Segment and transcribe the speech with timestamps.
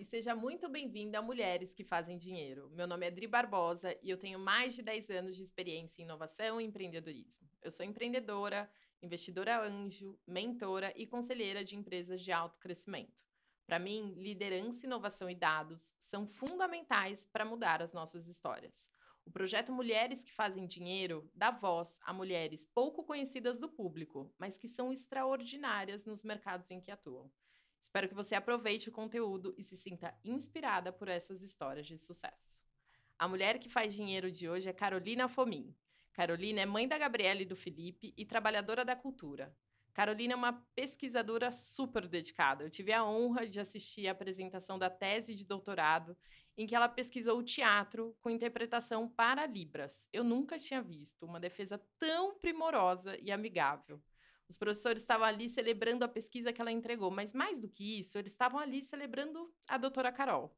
[0.00, 2.70] e seja muito bem-vinda a Mulheres que Fazem Dinheiro.
[2.70, 6.06] Meu nome é Adri Barbosa e eu tenho mais de 10 anos de experiência em
[6.06, 7.46] inovação e empreendedorismo.
[7.60, 8.66] Eu sou empreendedora,
[9.02, 13.26] investidora anjo, mentora e conselheira de empresas de alto crescimento.
[13.66, 18.90] Para mim, liderança, inovação e dados são fundamentais para mudar as nossas histórias.
[19.26, 24.56] O projeto Mulheres que Fazem Dinheiro dá voz a mulheres pouco conhecidas do público, mas
[24.56, 27.30] que são extraordinárias nos mercados em que atuam.
[27.80, 32.64] Espero que você aproveite o conteúdo e se sinta inspirada por essas histórias de sucesso.
[33.18, 35.74] A mulher que faz dinheiro de hoje é Carolina Fomin.
[36.12, 39.54] Carolina é mãe da Gabriela e do Felipe e trabalhadora da cultura.
[39.92, 42.64] Carolina é uma pesquisadora super dedicada.
[42.64, 46.16] Eu tive a honra de assistir a apresentação da tese de doutorado,
[46.56, 50.08] em que ela pesquisou o teatro com interpretação para Libras.
[50.12, 54.00] Eu nunca tinha visto uma defesa tão primorosa e amigável.
[54.50, 58.18] Os professores estavam ali celebrando a pesquisa que ela entregou, mas mais do que isso,
[58.18, 60.52] eles estavam ali celebrando a doutora Carol.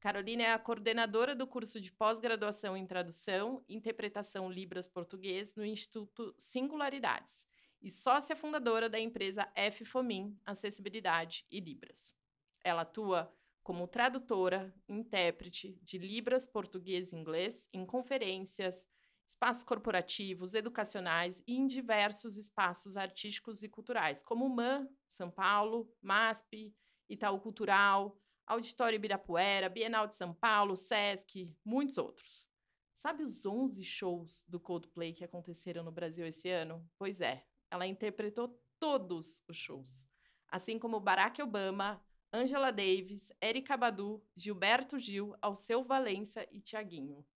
[0.00, 5.66] Carolina é a coordenadora do curso de pós-graduação em tradução e interpretação Libras Português no
[5.66, 7.46] Instituto Singularidades
[7.82, 12.16] e sócia fundadora da empresa F Fomin Acessibilidade e Libras.
[12.64, 13.30] Ela atua
[13.62, 18.88] como tradutora, intérprete de Libras português e inglês em conferências,
[19.26, 26.74] espaços corporativos, educacionais e em diversos espaços artísticos e culturais, como MAN, São Paulo, MASP,
[27.08, 28.16] Itaú Cultural,
[28.46, 32.46] Auditório Ibirapuera, Bienal de São Paulo, Sesc, muitos outros.
[32.94, 36.88] Sabe os 11 shows do Coldplay que aconteceram no Brasil esse ano?
[36.96, 40.08] Pois é, ela interpretou todos os shows.
[40.48, 47.26] Assim como Barack Obama, Angela Davis, Erika Badu, Gilberto Gil, Alceu Valença e Tiaguinho.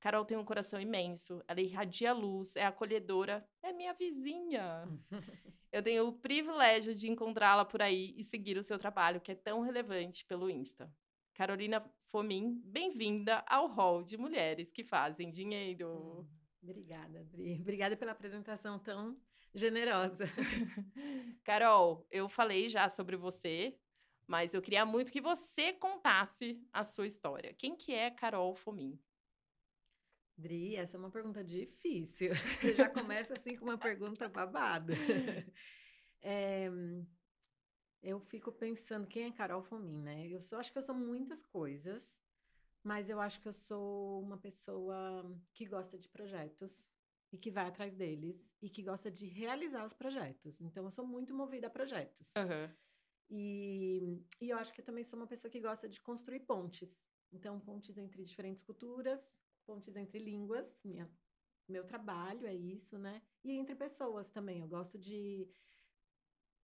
[0.00, 4.88] Carol tem um coração imenso, ela irradia luz, é acolhedora, é minha vizinha.
[5.70, 9.34] Eu tenho o privilégio de encontrá-la por aí e seguir o seu trabalho, que é
[9.34, 10.92] tão relevante pelo Insta.
[11.34, 16.22] Carolina Fomin, bem-vinda ao Hall de Mulheres que Fazem Dinheiro.
[16.22, 16.26] Hum,
[16.62, 17.58] obrigada, Adri.
[17.60, 19.16] Obrigada pela apresentação tão
[19.54, 20.24] generosa.
[21.44, 23.78] Carol, eu falei já sobre você,
[24.26, 27.54] mas eu queria muito que você contasse a sua história.
[27.54, 28.98] Quem que é Carol Fomin?
[30.40, 32.30] Dri, essa é uma pergunta difícil.
[32.60, 34.92] Você já começa assim com uma pergunta babada.
[36.22, 36.68] É,
[38.02, 40.28] eu fico pensando, quem é Carol Fomin, né?
[40.28, 42.20] Eu sou, acho que eu sou muitas coisas,
[42.84, 46.92] mas eu acho que eu sou uma pessoa que gosta de projetos,
[47.32, 50.60] e que vai atrás deles e que gosta de realizar os projetos.
[50.60, 52.34] Então, eu sou muito movida a projetos.
[52.34, 52.74] Uhum.
[53.30, 56.98] E, e eu acho que eu também sou uma pessoa que gosta de construir pontes.
[57.32, 59.38] Então, pontes entre diferentes culturas,
[59.70, 60.80] pontes entre línguas.
[60.84, 61.08] Minha,
[61.68, 63.22] meu trabalho é isso, né?
[63.44, 64.60] E entre pessoas também.
[64.60, 65.48] Eu gosto de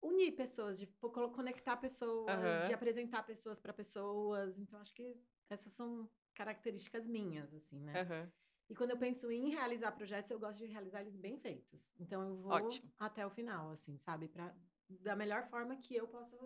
[0.03, 0.87] unir pessoas, de
[1.34, 2.67] conectar pessoas, uhum.
[2.67, 4.59] de apresentar pessoas para pessoas.
[4.59, 5.17] Então, acho que
[5.49, 8.03] essas são características minhas, assim, né?
[8.03, 8.33] Uhum.
[8.69, 11.94] E quando eu penso em realizar projetos, eu gosto de realizar eles bem feitos.
[12.00, 12.93] Então eu vou Ótimo.
[12.99, 14.27] até o final, assim, sabe?
[14.27, 14.53] Pra,
[14.88, 16.37] da melhor forma que eu posso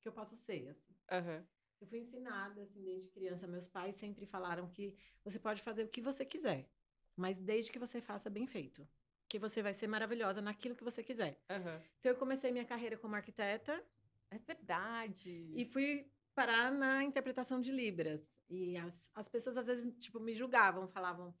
[0.00, 0.94] que eu posso ser, assim.
[1.12, 1.46] Uhum.
[1.80, 3.46] Eu fui ensinada, assim, desde criança.
[3.46, 6.68] Meus pais sempre falaram que você pode fazer o que você quiser,
[7.14, 8.86] mas desde que você faça bem feito.
[9.28, 11.40] Que você vai ser maravilhosa naquilo que você quiser.
[11.50, 11.80] Uhum.
[11.98, 13.82] Então eu comecei minha carreira como arquiteta.
[14.30, 15.52] É verdade.
[15.54, 18.40] E fui parar na interpretação de Libras.
[18.48, 21.34] E as, as pessoas às vezes, tipo, me julgavam, falavam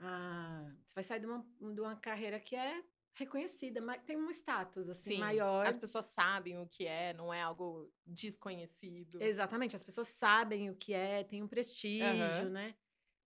[0.00, 2.82] ah, você vai sair de uma, de uma carreira que é
[3.14, 5.66] reconhecida, mas tem um status assim Sim, maior.
[5.66, 9.20] As pessoas sabem o que é, não é algo desconhecido.
[9.20, 12.50] Exatamente, as pessoas sabem o que é, tem um prestígio, uhum.
[12.50, 12.74] né?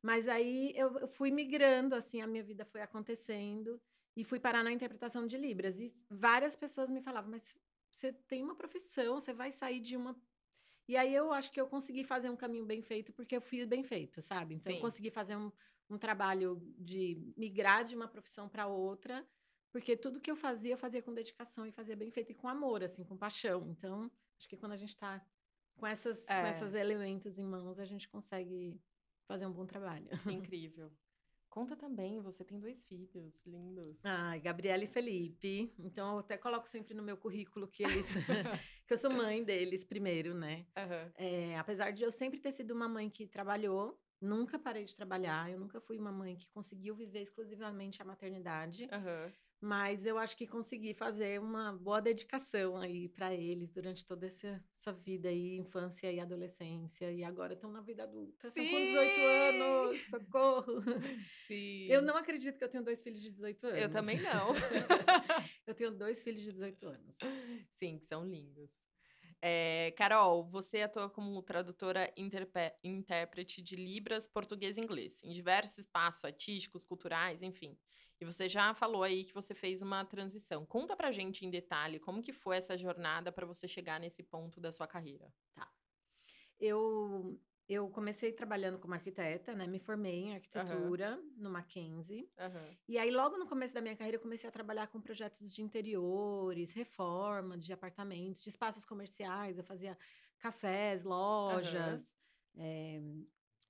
[0.03, 3.81] Mas aí eu, eu fui migrando, assim, a minha vida foi acontecendo
[4.17, 5.79] e fui parar na interpretação de Libras.
[5.79, 7.57] E várias pessoas me falavam, mas
[7.91, 10.15] você tem uma profissão, você vai sair de uma.
[10.87, 13.67] E aí eu acho que eu consegui fazer um caminho bem feito porque eu fiz
[13.67, 14.55] bem feito, sabe?
[14.55, 14.77] Então Sim.
[14.77, 15.51] eu consegui fazer um,
[15.89, 19.27] um trabalho de migrar de uma profissão para outra,
[19.75, 22.47] porque tudo que eu fazia, eu fazia com dedicação e fazia bem feito e com
[22.47, 23.67] amor, assim, com paixão.
[23.69, 25.21] Então, acho que quando a gente está
[25.75, 26.43] com, essas, é.
[26.43, 28.81] com esses elementos em mãos, a gente consegue
[29.27, 30.07] fazer um bom trabalho.
[30.31, 30.93] Incrível.
[31.51, 33.11] Conta também, você tem dois filhos
[33.45, 33.99] lindos.
[34.05, 35.75] Ah, Gabriela e Felipe.
[35.77, 38.07] Então, eu até coloco sempre no meu currículo que eles.
[38.87, 40.67] que eu sou mãe deles primeiro, né?
[40.77, 41.13] Uhum.
[41.17, 45.51] É, apesar de eu sempre ter sido uma mãe que trabalhou, Nunca parei de trabalhar,
[45.51, 48.85] eu nunca fui uma mãe que conseguiu viver exclusivamente a maternidade.
[48.85, 49.33] Uhum.
[49.65, 54.63] Mas eu acho que consegui fazer uma boa dedicação aí para eles durante toda essa,
[54.77, 57.11] essa vida aí, infância e adolescência.
[57.11, 58.51] E agora estão na vida adulta.
[58.51, 58.61] Sim!
[58.61, 60.83] Estão com 18 anos, socorro!
[61.49, 61.87] Sim.
[61.89, 63.81] Eu não acredito que eu tenho dois filhos de 18 anos.
[63.81, 64.53] Eu também não.
[65.67, 67.17] eu tenho dois filhos de 18 anos.
[67.73, 68.71] Sim, que são lindos.
[69.41, 72.13] É, Carol, você atua como tradutora
[72.83, 77.79] intérprete de Libras, português e inglês, em diversos espaços artísticos, culturais, enfim.
[78.21, 80.65] E você já falou aí que você fez uma transição.
[80.65, 84.61] Conta pra gente em detalhe como que foi essa jornada para você chegar nesse ponto
[84.61, 85.33] da sua carreira.
[85.55, 85.71] Tá.
[86.59, 89.67] Eu eu comecei trabalhando como arquiteta, né?
[89.67, 91.33] Me formei em arquitetura uhum.
[91.37, 92.31] no Mackenzie.
[92.39, 92.77] Uhum.
[92.87, 95.63] E aí, logo no começo da minha carreira, eu comecei a trabalhar com projetos de
[95.63, 99.57] interiores, reforma de apartamentos, de espaços comerciais.
[99.57, 99.97] Eu fazia
[100.39, 102.19] cafés, lojas.
[102.55, 102.63] Uhum.
[102.63, 103.01] É...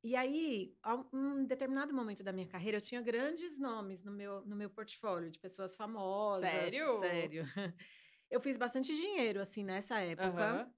[0.05, 4.43] E aí, a um determinado momento da minha carreira, eu tinha grandes nomes no meu,
[4.45, 6.51] no meu portfólio, de pessoas famosas.
[6.51, 7.01] Sério?
[7.01, 7.45] Sério.
[8.31, 10.69] Eu fiz bastante dinheiro, assim, nessa época.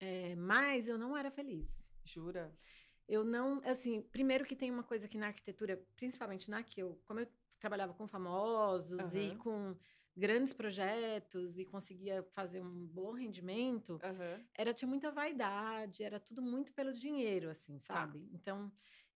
[0.00, 1.86] É, mas eu não era feliz.
[2.02, 2.52] Jura?
[3.06, 7.00] Eu não, assim, primeiro que tem uma coisa que na arquitetura, principalmente na que eu,
[7.04, 7.28] como eu
[7.60, 9.20] trabalhava com famosos uhum.
[9.20, 9.76] e com
[10.16, 14.44] grandes projetos e conseguia fazer um bom rendimento, uhum.
[14.54, 17.94] era tinha muita vaidade, era tudo muito pelo dinheiro, assim, tá.
[17.94, 18.20] sabe?
[18.20, 18.26] Tá.
[18.32, 18.72] Então,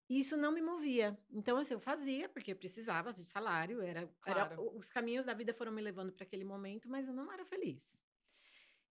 [0.09, 1.17] isso não me movia.
[1.31, 4.39] Então, assim, eu fazia porque eu precisava de salário, era, claro.
[4.39, 7.45] era os caminhos da vida foram me levando para aquele momento, mas eu não era
[7.45, 8.01] feliz.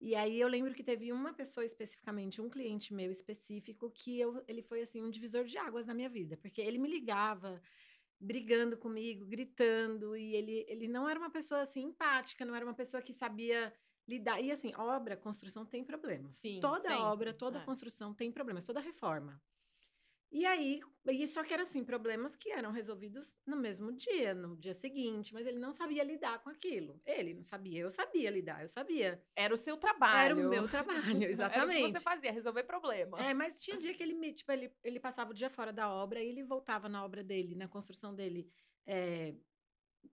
[0.01, 4.43] E aí eu lembro que teve uma pessoa especificamente, um cliente meu específico, que eu,
[4.47, 7.61] ele foi assim um divisor de águas na minha vida, porque ele me ligava
[8.21, 12.75] brigando comigo, gritando, e ele, ele não era uma pessoa assim empática, não era uma
[12.75, 13.73] pessoa que sabia
[14.07, 14.41] lidar.
[14.41, 16.33] E assim, obra, construção tem problemas.
[16.33, 17.65] Sim, toda obra, toda é.
[17.65, 19.41] construção tem problemas, toda reforma.
[20.31, 24.57] E aí, e só que era assim, problemas que eram resolvidos no mesmo dia, no
[24.57, 27.01] dia seguinte, mas ele não sabia lidar com aquilo.
[27.07, 29.23] Ele não sabia, eu sabia lidar, eu sabia.
[29.35, 30.39] Era o seu trabalho.
[30.39, 31.77] Era o meu trabalho, exatamente.
[31.79, 33.19] era o que você fazia, resolver problema.
[33.19, 36.23] É, mas tinha dia que ele tipo, ele, ele passava o dia fora da obra
[36.23, 38.51] e ele voltava na obra dele, na construção dele,
[38.87, 39.35] é,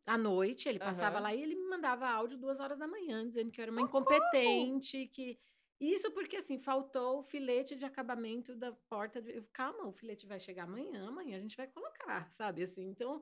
[0.06, 1.24] à noite, ele passava uhum.
[1.24, 3.82] lá e ele me mandava áudio duas horas da manhã, dizendo que eu era uma
[3.82, 4.04] Socorro!
[4.04, 5.38] incompetente, que
[5.80, 9.22] isso porque, assim, faltou o filete de acabamento da porta.
[9.22, 9.42] De...
[9.52, 12.64] Calma, o filete vai chegar amanhã, amanhã a gente vai colocar, sabe?
[12.64, 13.22] Assim, então,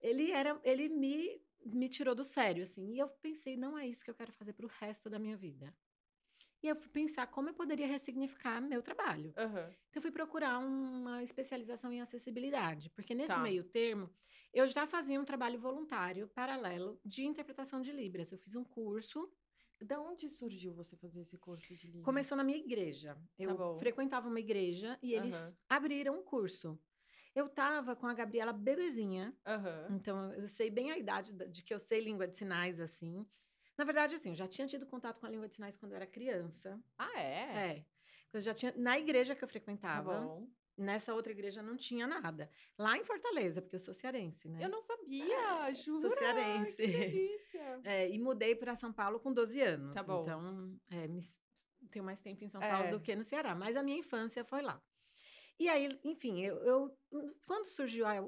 [0.00, 2.92] ele era, ele me, me tirou do sério, assim.
[2.92, 5.36] E eu pensei, não é isso que eu quero fazer para o resto da minha
[5.36, 5.72] vida.
[6.60, 9.34] E eu fui pensar como eu poderia ressignificar meu trabalho.
[9.36, 9.72] Uhum.
[9.90, 13.38] Então, eu fui procurar uma especialização em acessibilidade, porque nesse tá.
[13.38, 14.10] meio termo,
[14.52, 18.30] eu já fazia um trabalho voluntário paralelo de interpretação de Libras.
[18.30, 19.32] Eu fiz um curso
[19.84, 22.04] da onde surgiu você fazer esse curso de Libras?
[22.04, 23.14] Começou na minha igreja.
[23.14, 25.56] Tá eu tá frequentava uma igreja e eles uhum.
[25.68, 26.78] abriram um curso.
[27.34, 29.96] Eu tava com a Gabriela bebezinha, uhum.
[29.96, 33.26] então eu sei bem a idade de que eu sei língua de sinais, assim.
[33.76, 35.96] Na verdade, assim, eu já tinha tido contato com a língua de sinais quando eu
[35.96, 36.78] era criança.
[36.98, 37.70] Ah, é?
[37.70, 37.86] É.
[38.32, 40.42] Eu já tinha, na igreja que eu frequentava, tá
[40.76, 42.50] Nessa outra igreja não tinha nada.
[42.78, 44.58] Lá em Fortaleza, porque eu sou cearense, né?
[44.62, 46.00] Eu não sabia, é, jura?
[46.00, 46.76] Sou cearense.
[46.76, 47.80] Que delícia.
[47.84, 49.94] É, e mudei para São Paulo com 12 anos.
[49.94, 50.22] Tá bom.
[50.22, 51.20] Então, é, me,
[51.90, 52.90] tenho mais tempo em São Paulo é.
[52.90, 53.54] do que no Ceará.
[53.54, 54.82] Mas a minha infância foi lá.
[55.58, 56.96] E aí, enfim, eu, eu
[57.46, 58.26] quando surgiu ah,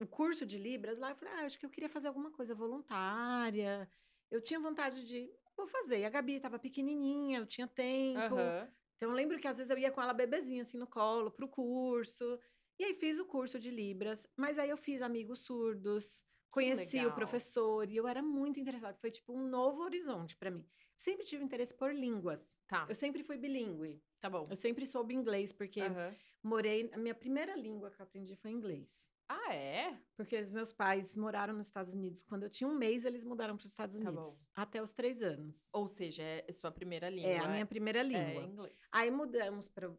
[0.00, 2.54] o curso de Libras lá, eu falei, ah, acho que eu queria fazer alguma coisa
[2.54, 3.88] voluntária.
[4.30, 6.00] Eu tinha vontade de, vou fazer.
[6.00, 8.34] E a Gabi estava pequenininha, eu tinha tempo.
[8.34, 8.68] Uhum.
[8.96, 11.48] Então, eu lembro que às vezes eu ia com ela bebezinha, assim, no colo, pro
[11.48, 12.38] curso.
[12.78, 17.14] E aí fiz o curso de Libras, mas aí eu fiz amigos surdos, conheci o
[17.14, 18.96] professor e eu era muito interessada.
[18.98, 20.64] Foi tipo um novo horizonte para mim.
[20.68, 22.58] Eu sempre tive interesse por línguas.
[22.66, 22.86] Tá.
[22.88, 24.02] Eu sempre fui bilíngue.
[24.20, 24.44] Tá bom.
[24.48, 26.14] Eu sempre soube inglês, porque uhum.
[26.42, 26.90] morei.
[26.92, 29.10] A minha primeira língua que eu aprendi foi inglês.
[29.28, 29.98] Ah, é?
[30.16, 32.22] Porque os meus pais moraram nos Estados Unidos.
[32.22, 34.46] Quando eu tinha um mês, eles mudaram para os Estados tá Unidos.
[34.54, 35.68] Tá até os três anos.
[35.72, 37.30] Ou seja, é sua primeira língua.
[37.30, 38.42] É, a minha primeira é língua.
[38.42, 38.76] É inglês.
[38.90, 39.92] Aí mudamos para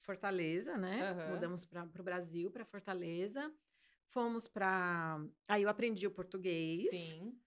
[0.00, 1.12] Fortaleza, né?
[1.12, 1.34] Uhum.
[1.34, 3.52] Mudamos para o Brasil, para Fortaleza.
[4.08, 5.24] Fomos para.
[5.48, 6.90] Aí eu aprendi o português.
[6.90, 7.38] Sim.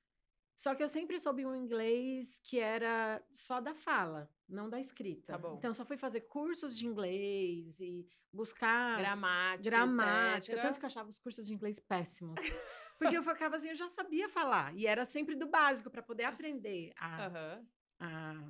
[0.55, 5.38] Só que eu sempre soube um inglês que era só da fala, não da escrita.
[5.38, 5.50] Tá.
[5.50, 8.97] Então, só fui fazer cursos de inglês e buscar...
[8.97, 10.53] Gramática, Gramática.
[10.53, 10.62] Etc.
[10.62, 12.39] Tanto que eu achava os cursos de inglês péssimos.
[12.97, 14.74] Porque eu ficava assim, eu já sabia falar.
[14.75, 17.67] E era sempre do básico, para poder aprender a, uhum.
[18.00, 18.43] a,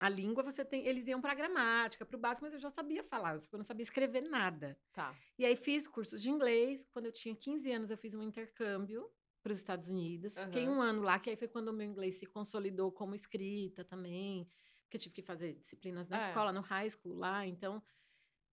[0.00, 0.86] a língua, você tem...
[0.86, 3.36] Eles iam para gramática, para o básico, mas eu já sabia falar.
[3.36, 4.78] Eu não sabia escrever nada.
[4.92, 5.14] Tá.
[5.38, 6.86] E aí, fiz cursos de inglês.
[6.92, 9.10] Quando eu tinha 15 anos, eu fiz um intercâmbio
[9.46, 10.36] para os Estados Unidos.
[10.36, 10.44] Uhum.
[10.46, 13.84] Fiquei um ano lá, que aí foi quando o meu inglês se consolidou como escrita
[13.84, 14.50] também,
[14.82, 16.26] porque eu tive que fazer disciplinas na é.
[16.26, 17.80] escola, no high school lá, então.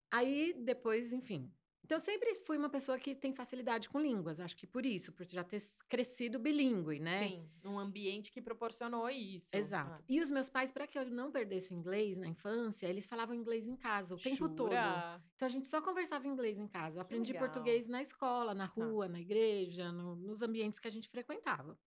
[0.08, 1.52] Aí depois, enfim,
[1.84, 5.12] então, eu sempre fui uma pessoa que tem facilidade com línguas, acho que por isso,
[5.12, 7.28] por já ter crescido bilíngue, né?
[7.28, 9.54] Sim, um ambiente que proporcionou isso.
[9.54, 10.00] Exato.
[10.00, 10.04] Ah.
[10.08, 13.34] E os meus pais, para que eu não perdesse o inglês na infância, eles falavam
[13.34, 14.30] inglês em casa o Jura?
[14.30, 14.72] tempo todo.
[14.72, 16.96] Então, a gente só conversava inglês em casa.
[16.96, 18.74] Eu aprendi português na escola, na tá.
[18.74, 21.78] rua, na igreja, no, nos ambientes que a gente frequentava.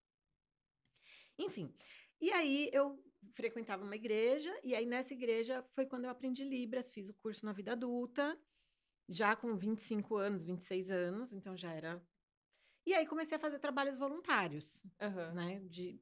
[1.40, 1.74] Enfim,
[2.22, 6.92] E aí eu frequentava uma igreja, e aí nessa igreja foi quando eu aprendi Libras,
[6.92, 8.40] fiz o curso na vida adulta,
[9.08, 12.02] já com 25 anos, 26 anos, então já era.
[12.86, 15.34] E aí comecei a fazer trabalhos voluntários, Aham.
[15.34, 15.60] né?
[15.70, 16.00] De...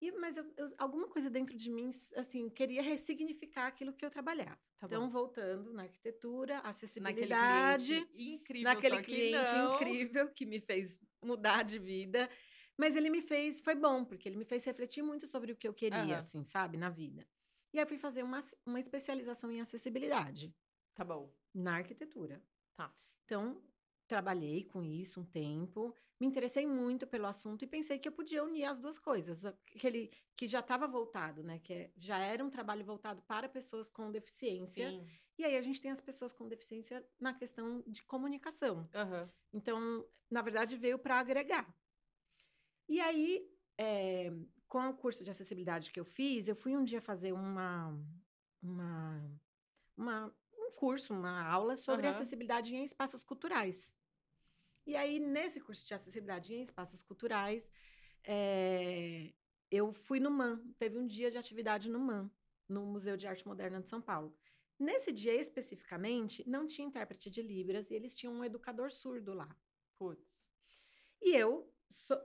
[0.00, 4.10] E, mas eu- eu- alguma coisa dentro de mim, assim, queria ressignificar aquilo que eu
[4.10, 4.58] trabalhava.
[4.78, 5.10] Tá então, bom.
[5.10, 9.74] voltando na arquitetura, Naquele acessibilidade cliente incrível, naquele cliente não.
[9.74, 12.28] incrível que me fez mudar de vida.
[12.76, 15.68] Mas ele me fez, foi bom, porque ele me fez refletir muito sobre o que
[15.68, 16.18] eu queria, Aham.
[16.18, 17.26] assim, sabe, na vida.
[17.72, 20.52] E aí fui fazer uma, uma especialização em acessibilidade
[20.94, 21.32] Tá bom.
[21.52, 22.42] na arquitetura.
[22.76, 22.92] Tá.
[23.24, 23.62] Então,
[24.06, 28.42] trabalhei com isso um tempo, me interessei muito pelo assunto e pensei que eu podia
[28.44, 29.44] unir as duas coisas.
[29.44, 31.58] Aquele que já estava voltado, né?
[31.60, 34.90] Que é- já era um trabalho voltado para pessoas com deficiência.
[34.90, 35.06] Sim.
[35.38, 38.88] E aí a gente tem as pessoas com deficiência na questão de comunicação.
[38.94, 39.32] Aham.
[39.52, 41.72] Então, na verdade, veio para agregar.
[42.88, 43.48] E aí,
[43.78, 44.30] eh,
[44.68, 47.98] com o curso de acessibilidade que eu fiz, eu fui um dia fazer uma,
[48.62, 49.40] uma,
[49.96, 52.16] uma- um curso, uma aula sobre Aham.
[52.16, 53.94] acessibilidade em espaços culturais.
[54.86, 57.70] E aí, nesse curso de acessibilidade em espaços culturais,
[58.24, 59.32] eh,
[59.70, 60.62] eu fui no MAN.
[60.78, 62.30] Teve um dia de atividade no MAN,
[62.68, 64.36] no Museu de Arte Moderna de São Paulo.
[64.78, 69.48] Nesse dia especificamente, não tinha intérprete de Libras e eles tinham um educador surdo lá.
[69.96, 70.44] Putz.
[71.22, 71.72] E eu,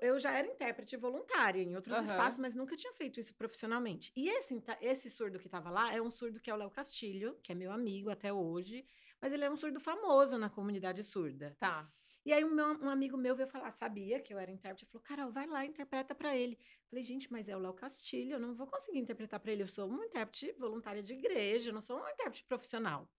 [0.02, 2.04] eu já era intérprete voluntária em outros Aham.
[2.06, 4.12] espaços, mas nunca tinha feito isso profissionalmente.
[4.16, 7.38] E esse, esse surdo que estava lá é um surdo que é o Léo Castilho,
[7.44, 8.86] que é meu amigo até hoje,
[9.22, 11.56] mas ele é um surdo famoso na comunidade surda.
[11.60, 11.92] Tá.
[12.26, 15.02] E aí um, meu- um amigo meu veio falar, sabia que eu era intérprete, falou,
[15.04, 16.60] Carol, vai lá, interpreta para ele.
[16.90, 19.68] Falei, gente, mas é o Léo Castilho, eu não vou conseguir interpretar para ele, eu
[19.68, 23.10] sou uma intérprete voluntária de igreja, eu não sou uma intérprete profissional.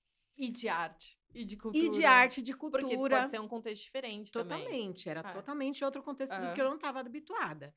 [0.41, 1.19] E de arte.
[1.35, 1.85] E de cultura.
[1.85, 3.17] E de arte, de Porque cultura.
[3.19, 4.59] pode ser um contexto diferente também.
[4.59, 5.33] Totalmente, era É.
[5.33, 6.55] totalmente outro contexto do Aham.
[6.55, 7.75] que eu não estava habituada.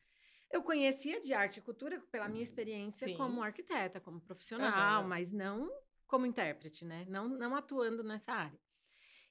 [0.49, 3.17] Eu conhecia de arte e cultura pela minha experiência Sim.
[3.17, 5.09] como arquiteta, como profissional, Aham.
[5.09, 5.69] mas não
[6.07, 7.05] como intérprete, né?
[7.09, 8.59] Não, não atuando nessa área.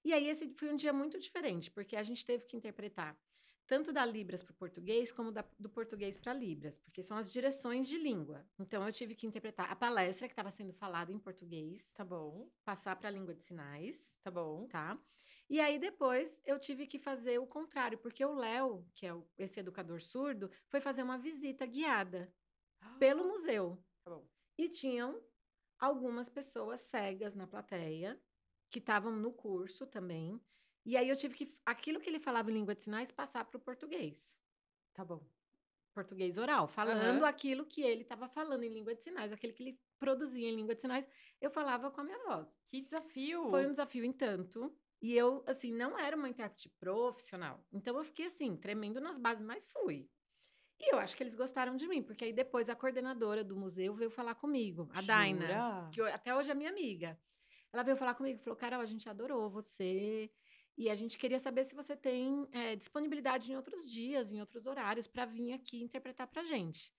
[0.05, 3.17] E aí esse foi um dia muito diferente, porque a gente teve que interpretar
[3.67, 7.33] tanto da Libras para o português, como da- do português para Libras, porque são as
[7.33, 8.47] direções de língua.
[8.59, 12.51] Então eu tive que interpretar a palestra que estava sendo falada em português, Tá bom.
[12.65, 14.67] passar para a língua de sinais Tá bom.
[14.69, 14.99] tá?
[15.49, 19.29] E aí depois eu tive que fazer o contrário, porque o Léo, que é o-
[19.39, 22.33] esse educador surdo, foi fazer uma visita guiada
[22.99, 23.77] pelo museu.
[24.05, 24.27] Tá bom.
[24.59, 25.23] E tinham
[25.79, 28.21] algumas pessoas cegas na plateia
[28.71, 30.41] que estavam no curso também.
[30.85, 33.59] E aí eu tive que aquilo que ele falava em língua de sinais passar para
[33.59, 34.41] o português.
[34.93, 35.25] Tá bom.
[35.95, 37.29] Português oral, falando Aham.
[37.29, 40.75] aquilo que ele estava falando em língua de sinais, aquele que ele produzia em língua
[40.75, 41.07] de sinais,
[41.41, 42.49] eu falava com a minha voz.
[42.67, 43.51] Que desafio.
[43.51, 44.75] Foi um desafio em tanto.
[45.01, 47.65] E eu, assim, não era uma intérprete profissional.
[47.73, 50.09] Então eu fiquei assim, tremendo nas bases, mas fui.
[50.81, 53.95] E eu acho que eles gostaram de mim, porque aí depois a coordenadora do museu
[53.95, 57.21] veio falar comigo, a Daina, que eu- até hoje é minha amiga.
[57.73, 60.31] Ela veio falar comigo e falou: Carol, a gente adorou você.
[60.77, 64.67] E a gente queria saber se você tem eh, disponibilidade em outros dias, em outros
[64.67, 66.93] horários, para vir aqui interpretar para gente.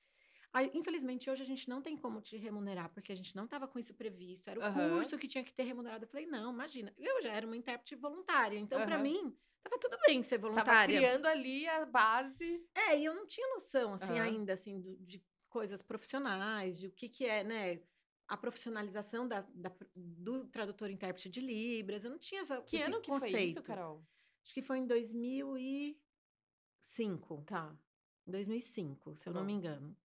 [0.53, 3.67] Aí, infelizmente, hoje a gente não tem como te remunerar, porque a gente não estava
[3.67, 4.47] com isso previsto.
[4.47, 4.93] Era o Aham.
[4.93, 6.05] curso que tinha que ter remunerado.
[6.05, 6.93] Eu falei, não, imagina.
[6.95, 8.57] Eu já era uma intérprete voluntária.
[8.59, 9.03] Então, para Aham.
[9.03, 10.99] mim, tava tudo bem ser Tava voluntária.
[10.99, 12.63] criando ali a base.
[12.75, 14.21] É, e eu não tinha noção, assim, Aham.
[14.21, 17.81] ainda, assim, do- de coisas profissionais, de o que que é, né?
[18.27, 22.03] A profissionalização da, da- do tradutor e intérprete de Libras.
[22.03, 23.31] Eu não tinha essa, Que ano que conceito.
[23.33, 24.03] foi isso, Carol?
[24.43, 27.43] Acho que foi em 2005.
[27.45, 27.75] Tá.
[28.25, 29.95] 2005, se eu Tá não me engano.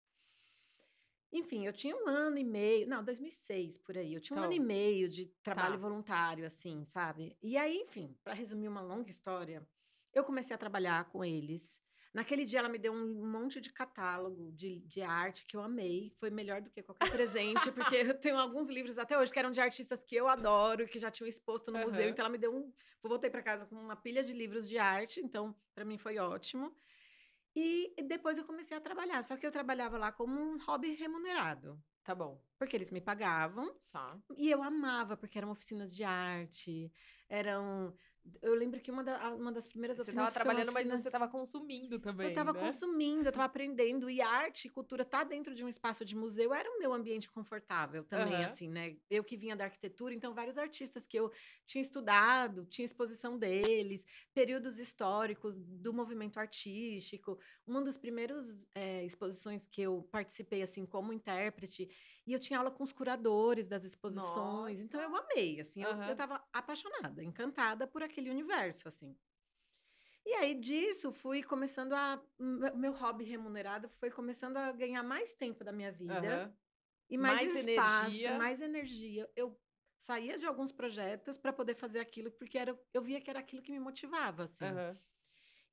[1.30, 4.14] Enfim, eu tinha um ano e meio, não, 2006 por aí.
[4.14, 5.80] Eu tinha um Tá ano e meio de trabalho Tá.
[5.80, 7.36] voluntário, assim, sabe?
[7.42, 9.66] E aí, enfim, para resumir uma longa história,
[10.12, 11.80] eu comecei a trabalhar com eles.
[12.18, 16.12] Naquele dia, ela me deu um monte de catálogo de, de arte que eu amei.
[16.18, 19.52] Foi melhor do que qualquer presente, porque eu tenho alguns livros até hoje que eram
[19.52, 22.00] de artistas que eu adoro, que já tinham exposto no museu.
[22.00, 22.10] Aham.
[22.10, 22.72] Então, ela me deu um.
[23.04, 26.18] Eu voltei para casa com uma pilha de livros de arte, então, para mim foi
[26.18, 26.74] ótimo.
[27.54, 31.80] E depois eu comecei a trabalhar, só que eu trabalhava lá como um hobby remunerado,
[32.02, 32.42] Tá bom.
[32.58, 34.18] porque eles me pagavam Tá.
[34.36, 36.92] e eu amava, porque eram oficinas de arte,
[37.28, 37.94] eram.
[38.42, 40.26] Eu lembro que uma, da- uma das primeiras Você oficinas.
[40.26, 42.26] tava foi uma trabalhando, mas oficina- você tava consumindo também.
[42.26, 42.60] eu estava né?
[42.60, 44.08] consumindo, eu estava aprendendo.
[44.10, 47.30] E arte e cultura tá dentro de um espaço de museu era o meu ambiente
[47.30, 48.44] confortável também, Aham.
[48.44, 48.96] assim, né?
[49.10, 51.32] Eu que vinha da arquitetura, então vários artistas que eu
[51.66, 57.38] tinha estudado, tinha exposição deles, períodos históricos do movimento artístico.
[57.66, 61.88] Uma dos primeiros eh, exposições que eu participei, assim, como intérprete,
[62.28, 64.80] e eu tinha aula com os curadores das exposições.
[64.80, 66.06] Então eu amei, assim, eu, Aham.
[66.06, 69.16] eu estava apaixonada, encantada por aquele universo, assim.
[70.26, 72.22] E aí disso fui começando a.
[72.74, 76.44] Meu hobby remunerado foi começando a ganhar mais tempo da minha vida.
[76.44, 76.54] Uhum.
[77.08, 78.38] E mais, mais espaço, energia.
[78.38, 79.30] mais energia.
[79.34, 79.58] Eu
[79.96, 83.62] saía de alguns projetos para poder fazer aquilo, porque era, eu via que era aquilo
[83.62, 84.66] que me motivava, assim.
[84.66, 84.98] Uhum.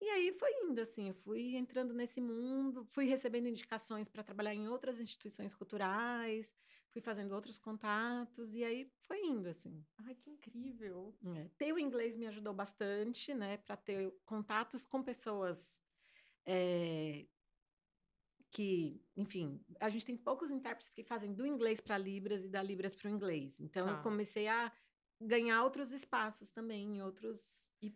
[0.06, 4.54] E aí foi indo, assim, eu fui entrando nesse mundo, fui recebendo indicações para trabalhar
[4.54, 6.54] em outras instituições culturais,
[6.92, 9.84] fui fazendo outros contatos, e aí foi indo, assim.
[9.98, 11.18] Ai, que incrível!
[11.36, 11.50] É.
[11.58, 15.82] Ter o inglês me ajudou bastante, né, para ter contatos com pessoas
[16.46, 17.26] é,
[18.52, 22.62] que, enfim, a gente tem poucos intérpretes que fazem do inglês para Libras e da
[22.62, 23.60] Libras para o inglês.
[23.60, 24.04] Então, eu tá.
[24.04, 24.72] comecei a
[25.20, 27.72] ganhar outros espaços também, outros.
[27.82, 27.92] E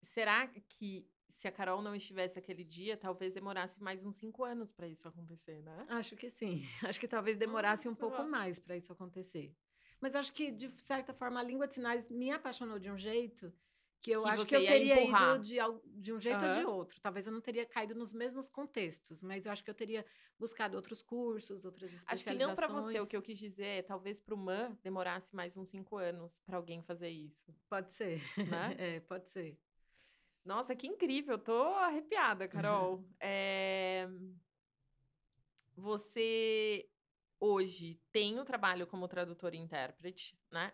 [0.00, 1.06] será que
[1.42, 5.08] se a Carol não estivesse aquele dia, talvez demorasse mais uns cinco anos para isso
[5.08, 5.84] acontecer, né?
[5.88, 6.62] Acho que sim.
[6.94, 7.96] Acho que talvez demorasse Nossa.
[7.96, 9.52] um pouco mais para isso acontecer.
[10.00, 13.52] Mas acho que, de certa forma, a língua de sinais me apaixonou de um jeito
[14.00, 15.34] que eu que acho que eu teria empurrar.
[15.34, 15.56] ido de,
[16.00, 16.48] de um jeito uhum.
[16.48, 17.00] ou de outro.
[17.00, 20.06] Talvez eu não teria caído nos mesmos contextos, mas eu acho que eu teria
[20.38, 22.28] buscado outros cursos, outras especializações.
[22.28, 24.78] Acho que não para você, o que eu quis dizer é talvez para o MAN
[24.80, 27.52] demorasse mais uns cinco anos para alguém fazer isso.
[27.68, 28.76] Pode ser, né?
[28.78, 29.58] é, pode ser.
[30.44, 32.96] Nossa, que incrível, tô arrepiada, Carol.
[32.96, 33.14] Uhum.
[33.20, 34.08] É...
[35.74, 36.88] Você
[37.38, 40.72] hoje tem o trabalho como tradutor e intérprete, né?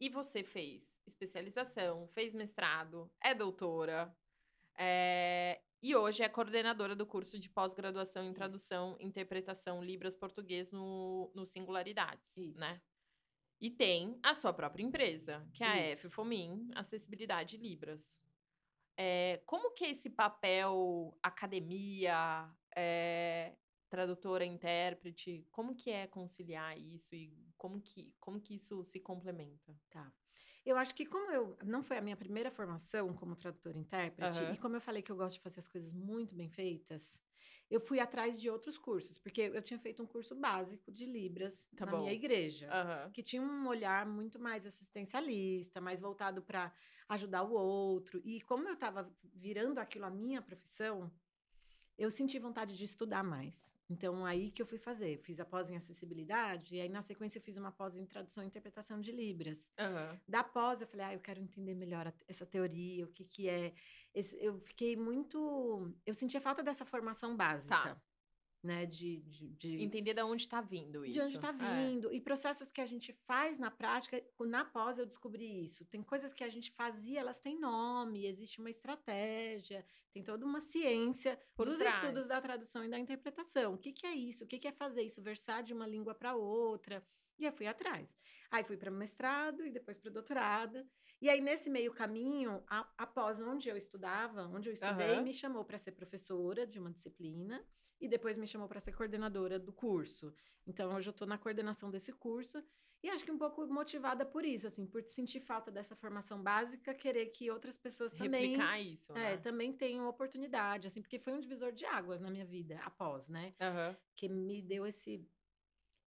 [0.00, 4.14] E você fez especialização, fez mestrado, é doutora,
[4.76, 5.62] é...
[5.82, 11.30] e hoje é coordenadora do curso de pós-graduação em tradução, e interpretação Libras Português no,
[11.34, 12.44] no Singularidades, né?
[12.46, 12.58] Isso.
[12.58, 12.80] né?
[13.58, 18.20] E tem a sua própria empresa, que é a F Fomin Acessibilidade Libras.
[18.96, 23.54] É, como que esse papel academia, é,
[23.88, 29.78] tradutora, intérprete, como que é conciliar isso e como que, como que isso se complementa?
[29.90, 30.12] Tá.
[30.64, 34.52] Eu acho que como eu não foi a minha primeira formação como tradutora intérprete uhum.
[34.52, 37.22] e como eu falei que eu gosto de fazer as coisas muito bem feitas,
[37.70, 41.68] eu fui atrás de outros cursos, porque eu tinha feito um curso básico de Libras
[41.76, 41.98] tá na bom.
[42.00, 43.10] minha igreja, uhum.
[43.10, 46.72] que tinha um olhar muito mais assistencialista, mais voltado para
[47.08, 48.20] ajudar o outro.
[48.24, 51.10] E como eu estava virando aquilo a minha profissão,
[51.98, 53.75] eu senti vontade de estudar mais.
[53.88, 55.18] Então, aí que eu fui fazer.
[55.18, 58.42] fiz a pós em acessibilidade, e aí, na sequência, eu fiz uma pós em tradução
[58.42, 59.72] e interpretação de Libras.
[59.78, 60.18] Uhum.
[60.26, 63.72] Da pós, eu falei, ah, eu quero entender melhor essa teoria, o que que é.
[64.12, 65.94] Esse, eu fiquei muito...
[66.04, 67.76] Eu sentia falta dessa formação básica.
[67.76, 68.00] Tá
[68.62, 68.86] né?
[68.86, 71.14] De, de, de, entender de onde está vindo isso.
[71.14, 71.52] De onde está é.
[71.52, 72.10] vindo.
[72.10, 72.14] É.
[72.14, 75.84] E processos que a gente faz na prática, na pós eu descobri isso.
[75.86, 80.60] Tem coisas que a gente fazia, elas têm nome, existe uma estratégia, tem toda uma
[80.60, 81.94] ciência Por dos trás.
[81.94, 83.74] estudos da tradução e da interpretação.
[83.74, 84.44] O que, que é isso?
[84.44, 85.22] O que, que é fazer isso?
[85.22, 87.06] Versar de uma língua para outra.
[87.38, 88.16] E eu fui atrás.
[88.50, 90.86] Aí fui para mestrado e depois para doutorado.
[91.20, 95.22] E aí, nesse meio caminho, a, após onde eu estudava, onde eu estudei, uhum.
[95.22, 97.64] me chamou para ser professora de uma disciplina
[98.00, 100.34] e depois me chamou para ser coordenadora do curso.
[100.66, 102.62] Então, hoje eu estou na coordenação desse curso
[103.02, 106.94] e acho que um pouco motivada por isso, assim, por sentir falta dessa formação básica,
[106.94, 109.36] querer que outras pessoas também replicar isso, é, né?
[109.36, 113.54] também tenham oportunidade, assim, porque foi um divisor de águas na minha vida após, né?
[113.60, 113.96] Uhum.
[114.14, 115.24] Que me deu esse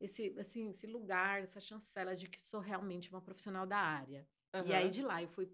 [0.02, 4.28] esse assim, esse lugar, essa chancela de que sou realmente uma profissional da área.
[4.54, 4.67] Uhum.
[4.67, 5.49] E aí de lá eu fui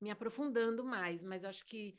[0.00, 1.96] me aprofundando mais, mas eu acho que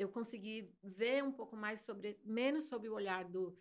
[0.00, 3.54] eu consegui ver um pouco mais sobre, menos sobre o olhar do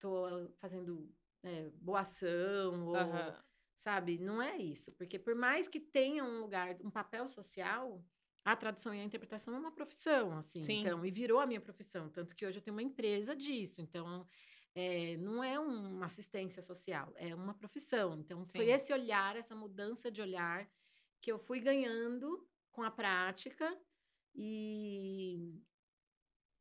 [0.00, 1.08] tô fazendo
[1.40, 3.34] é, boa ação ou, uhum.
[3.76, 4.18] sabe?
[4.18, 8.04] Não é isso, porque por mais que tenha um lugar, um papel social,
[8.44, 10.80] a tradução e a interpretação é uma profissão, assim, Sim.
[10.80, 14.26] então, e virou a minha profissão, tanto que hoje eu tenho uma empresa disso, então,
[14.74, 18.58] é, não é uma assistência social, é uma profissão, então, Sim.
[18.58, 20.68] foi esse olhar, essa mudança de olhar
[21.20, 23.78] que eu fui ganhando com a prática
[24.34, 25.62] e,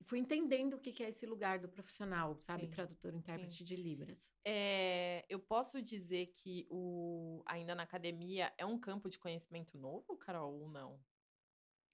[0.04, 2.66] fui entendendo o que é esse lugar do profissional, sabe?
[2.66, 3.64] Sim, Tradutor, intérprete sim.
[3.64, 4.32] de Libras.
[4.46, 10.18] É, eu posso dizer que o ainda na academia é um campo de conhecimento novo,
[10.18, 11.00] Carol, ou não?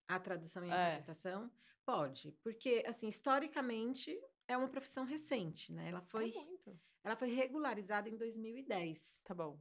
[0.08, 0.88] A tradução e a é.
[0.94, 1.52] interpretação?
[1.86, 5.90] Pode, porque, assim, historicamente, é uma profissão recente, né?
[5.90, 6.80] Ela foi, é muito.
[7.04, 9.22] Ela foi regularizada em 2010.
[9.24, 9.60] Tá bom.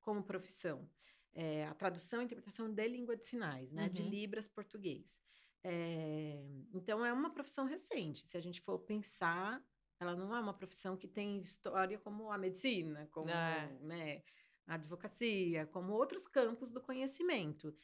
[0.00, 0.88] Como profissão.
[1.32, 3.84] É, a tradução e interpretação de língua de sinais, né?
[3.84, 3.92] Uhum.
[3.92, 5.20] De Libras português.
[5.64, 8.28] É, então, é uma profissão recente.
[8.28, 9.64] Se a gente for pensar,
[9.98, 13.78] ela não é uma profissão que tem história como a medicina, como é.
[13.80, 14.22] né,
[14.66, 17.74] a advocacia, como outros campos do conhecimento.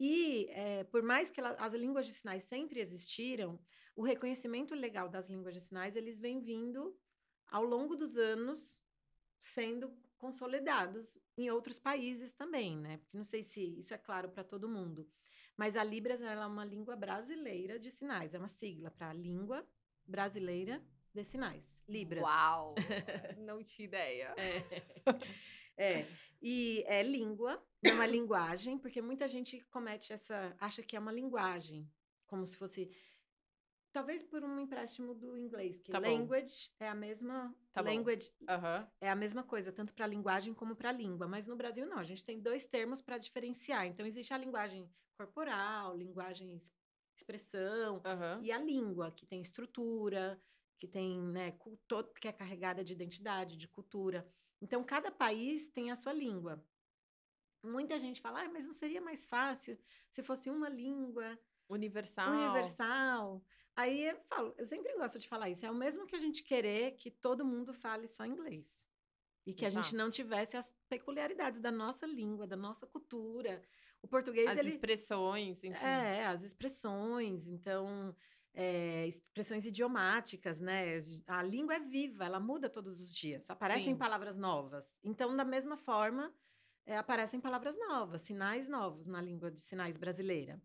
[0.00, 3.60] E, é, por mais que ela, as línguas de sinais sempre existiram,
[3.94, 6.98] o reconhecimento legal das línguas de sinais, eles vêm vindo
[7.48, 8.82] ao longo dos anos
[9.38, 12.98] sendo consolidados em outros países também, né?
[12.98, 15.08] Porque não sei se isso é claro para todo mundo.
[15.56, 19.66] Mas a Libras ela é uma língua brasileira de sinais, é uma sigla para Língua
[20.06, 20.82] Brasileira
[21.16, 21.82] de Sinais.
[21.88, 22.22] Libras.
[22.22, 22.74] Uau!
[23.38, 24.34] Não tinha ideia.
[24.36, 26.00] É.
[26.00, 26.06] é.
[26.42, 30.54] E é língua, é uma linguagem, porque muita gente comete essa.
[30.60, 31.90] acha que é uma linguagem,
[32.26, 32.90] como se fosse.
[33.90, 38.86] Talvez por um empréstimo do inglês, que tá language é a mesma tá language uhum.
[39.00, 41.26] é a mesma coisa, tanto para linguagem como para língua.
[41.26, 43.86] Mas no Brasil não, a gente tem dois termos para diferenciar.
[43.86, 46.58] Então existe a linguagem corporal, linguagem
[47.16, 48.42] expressão uhum.
[48.42, 50.40] e a língua que tem estrutura,
[50.76, 54.28] que tem, né, culto, que é carregada de identidade, de cultura.
[54.60, 56.62] Então cada país tem a sua língua.
[57.62, 59.78] Muita gente fala, ah, mas não seria mais fácil
[60.10, 62.30] se fosse uma língua universal?
[62.30, 63.42] Universal.
[63.74, 65.66] Aí eu falo, eu sempre gosto de falar isso.
[65.66, 68.86] É o mesmo que a gente querer que todo mundo fale só inglês.
[69.46, 69.78] E que Exato.
[69.78, 73.62] a gente não tivesse as peculiaridades da nossa língua, da nossa cultura.
[74.06, 74.46] O português.
[74.46, 74.68] As ele...
[74.68, 75.84] expressões, enfim.
[75.84, 77.48] É, as expressões.
[77.48, 78.14] Então,
[78.54, 81.02] é, expressões idiomáticas, né?
[81.26, 83.50] A língua é viva, ela muda todos os dias.
[83.50, 83.98] Aparecem Sim.
[83.98, 84.96] palavras novas.
[85.02, 86.32] Então, da mesma forma,
[86.86, 90.62] é, aparecem palavras novas, sinais novos na língua de sinais brasileira.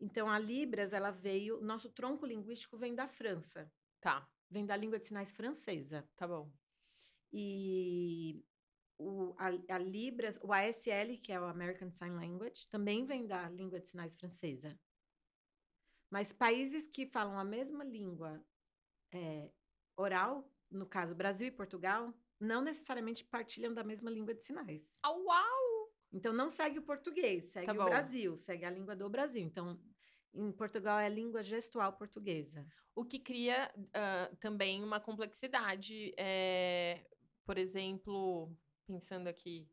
[0.00, 3.70] Então, a Libras, ela veio, nosso tronco linguístico vem da França.
[4.00, 4.26] Tá.
[4.50, 6.08] Vem da língua de sinais francesa.
[6.16, 6.50] Tá bom.
[7.30, 8.44] E
[8.98, 13.48] o, a, a, Libras, o ASL, que é o American Sign Language, também vem da
[13.48, 14.78] língua de sinais francesa.
[16.10, 18.44] Mas países que falam a mesma língua
[19.12, 19.50] é,
[19.96, 24.98] oral, no caso Brasil e Portugal, não necessariamente partilham da mesma língua de sinais.
[25.06, 25.92] Oh, uau!
[26.12, 29.42] Então não segue o português, segue tá o Brasil, segue a língua do Brasil.
[29.42, 29.80] Então
[30.34, 32.66] em Portugal é língua gestual portuguesa.
[32.94, 36.12] O que cria uh, também uma complexidade.
[36.18, 37.06] É,
[37.44, 38.54] por exemplo,
[38.86, 39.68] pensando aqui,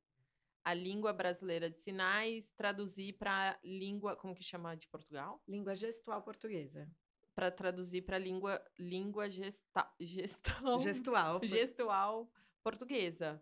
[0.64, 5.42] a língua brasileira de sinais, traduzir para língua, como que chama de Portugal?
[5.48, 6.88] Língua gestual portuguesa.
[7.34, 11.40] Para traduzir para língua língua gesta, gestão, gestual.
[11.44, 12.30] gestual
[12.62, 13.42] portuguesa.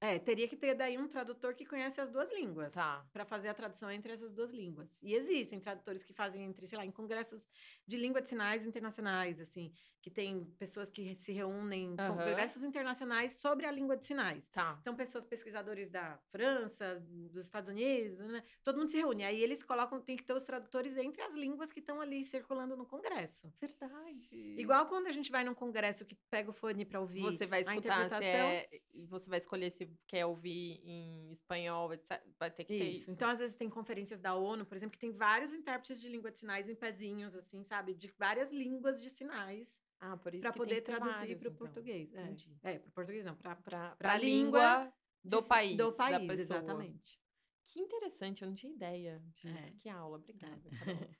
[0.00, 2.72] É, teria que ter daí um tradutor que conhece as duas línguas.
[2.72, 3.04] Tá.
[3.12, 5.02] Para fazer a tradução entre essas duas línguas.
[5.02, 7.48] E existem tradutores que fazem entre, sei lá, em congressos
[7.84, 9.72] de língua de sinais internacionais, assim,
[10.08, 12.16] que tem pessoas que se reúnem, uhum.
[12.16, 14.48] congressos internacionais sobre a língua de sinais.
[14.48, 14.78] Tá.
[14.80, 18.42] Então, pessoas pesquisadores da França, dos Estados Unidos, né?
[18.64, 19.24] Todo mundo se reúne.
[19.24, 22.76] Aí eles colocam, tem que ter os tradutores entre as línguas que estão ali circulando
[22.76, 23.52] no congresso.
[23.60, 24.54] Verdade.
[24.58, 27.20] Igual quando a gente vai num congresso que pega o fone para ouvir.
[27.20, 28.68] Você vai escutar, se é,
[29.06, 32.22] você vai escolher se quer ouvir em espanhol, etc.
[32.38, 33.10] Vai ter que ter isso.
[33.10, 36.30] Então, às vezes, tem conferências da ONU, por exemplo, que tem vários intérpretes de língua
[36.30, 37.92] de sinais em pezinhos, assim, sabe?
[37.94, 39.78] De várias línguas de sinais.
[40.00, 41.52] Ah, por isso Para poder traduzir para o então.
[41.52, 42.14] português.
[42.14, 44.92] É, é para o português não, para a língua, língua
[45.24, 45.76] do de, país.
[45.76, 47.20] Do país, exatamente.
[47.64, 49.48] Que interessante, eu não tinha ideia disso.
[49.48, 49.70] É.
[49.72, 50.62] Que aula, obrigada.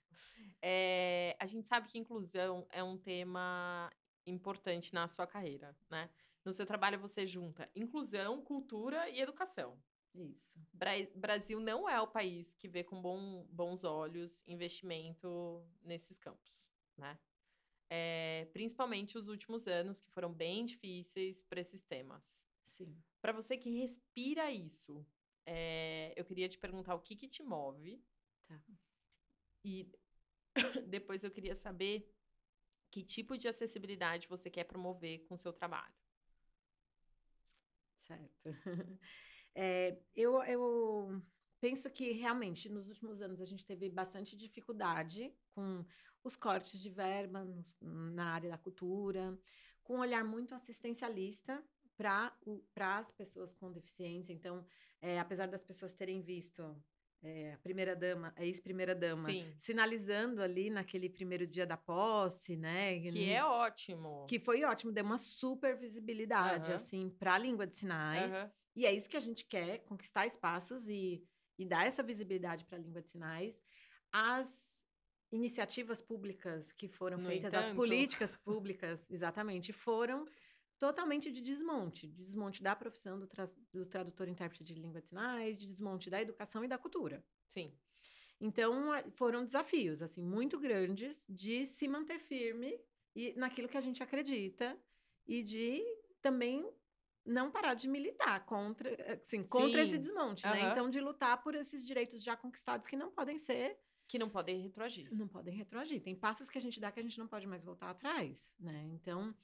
[0.62, 3.90] é, a gente sabe que inclusão é um tema
[4.26, 6.08] importante na sua carreira, né?
[6.44, 9.78] No seu trabalho você junta inclusão, cultura e educação.
[10.14, 10.58] Isso.
[10.72, 16.64] Bra Brasil não é o país que vê com bom, bons olhos investimento nesses campos,
[16.96, 17.18] né?
[17.90, 22.22] É, principalmente os últimos anos, que foram bem difíceis para esses temas.
[22.62, 22.94] Sim.
[23.20, 25.06] Para você que respira isso,
[25.46, 28.02] é, eu queria te perguntar o que, que te move.
[28.46, 28.62] Tá.
[29.64, 29.90] E
[30.86, 32.14] depois eu queria saber
[32.90, 35.94] que tipo de acessibilidade você quer promover com o seu trabalho.
[37.98, 38.42] Certo.
[39.60, 41.20] É, eu, eu
[41.60, 45.84] penso que realmente nos últimos anos a gente teve bastante dificuldade com
[46.22, 47.46] os cortes de verba
[47.80, 49.38] na área da cultura,
[49.82, 51.62] com um olhar muito assistencialista
[51.96, 54.32] para as pessoas com deficiência.
[54.32, 54.64] Então,
[55.00, 56.76] é, apesar das pessoas terem visto
[57.22, 59.52] é, a primeira dama, a ex-primeira dama, Sim.
[59.56, 63.00] sinalizando ali naquele primeiro dia da posse, né?
[63.00, 64.26] Que é ótimo.
[64.28, 66.76] Que foi ótimo, deu uma super visibilidade, uhum.
[66.76, 68.32] assim, para a língua de sinais.
[68.32, 68.50] Uhum.
[68.76, 71.24] E é isso que a gente quer, conquistar espaços e,
[71.58, 73.60] e dar essa visibilidade para a língua de sinais.
[74.12, 74.77] As
[75.30, 77.70] iniciativas públicas que foram no feitas, entanto...
[77.70, 80.26] as políticas públicas, exatamente, foram
[80.78, 85.08] totalmente de desmonte, de desmonte da profissão do, tra do tradutor intérprete de língua de
[85.08, 87.24] sinais, de desmonte da educação e da cultura.
[87.48, 87.72] Sim.
[88.40, 92.78] Então, foram desafios, assim, muito grandes de se manter firme
[93.14, 94.78] e naquilo que a gente acredita
[95.26, 95.82] e de
[96.22, 96.64] também
[97.26, 100.52] não parar de militar contra, assim, contra esse desmonte, uhum.
[100.52, 100.70] né?
[100.70, 104.60] Então, de lutar por esses direitos já conquistados que não podem ser que não podem
[104.60, 105.06] retroagir.
[105.14, 106.02] Não podem retroagir.
[106.02, 108.88] Tem passos que a gente dá que a gente não pode mais voltar atrás, né?
[108.94, 109.34] Então,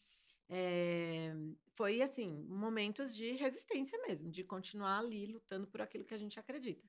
[0.49, 1.35] é,
[1.75, 6.41] foi assim, momentos de resistência mesmo, de continuar ali lutando por aquilo que a gente
[6.41, 6.83] acredita.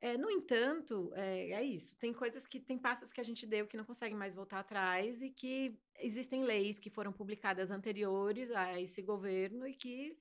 [0.00, 1.96] É, no entanto, é, é, isso.
[1.96, 5.22] Tem coisas que tem passos que a gente deu que não consegue mais voltar atrás
[5.22, 10.18] e que existem leis que foram publicadas anteriores a esse governo e que,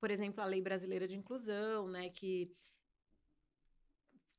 [0.00, 2.50] por exemplo, a Lei Brasileira de Inclusão, né, que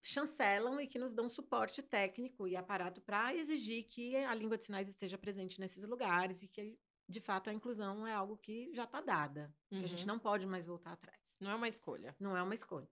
[0.01, 4.65] chancelam e que nos dão suporte técnico e aparato para exigir que a língua de
[4.65, 8.83] sinais esteja presente nesses lugares e que de fato a inclusão é algo que já
[8.83, 9.79] está dada, uhum.
[9.79, 10.07] que a gente uhum.
[10.07, 11.38] não pode mais voltar atrás.
[11.39, 12.15] Não é uma escolha.
[12.19, 12.88] Não é uma escolha.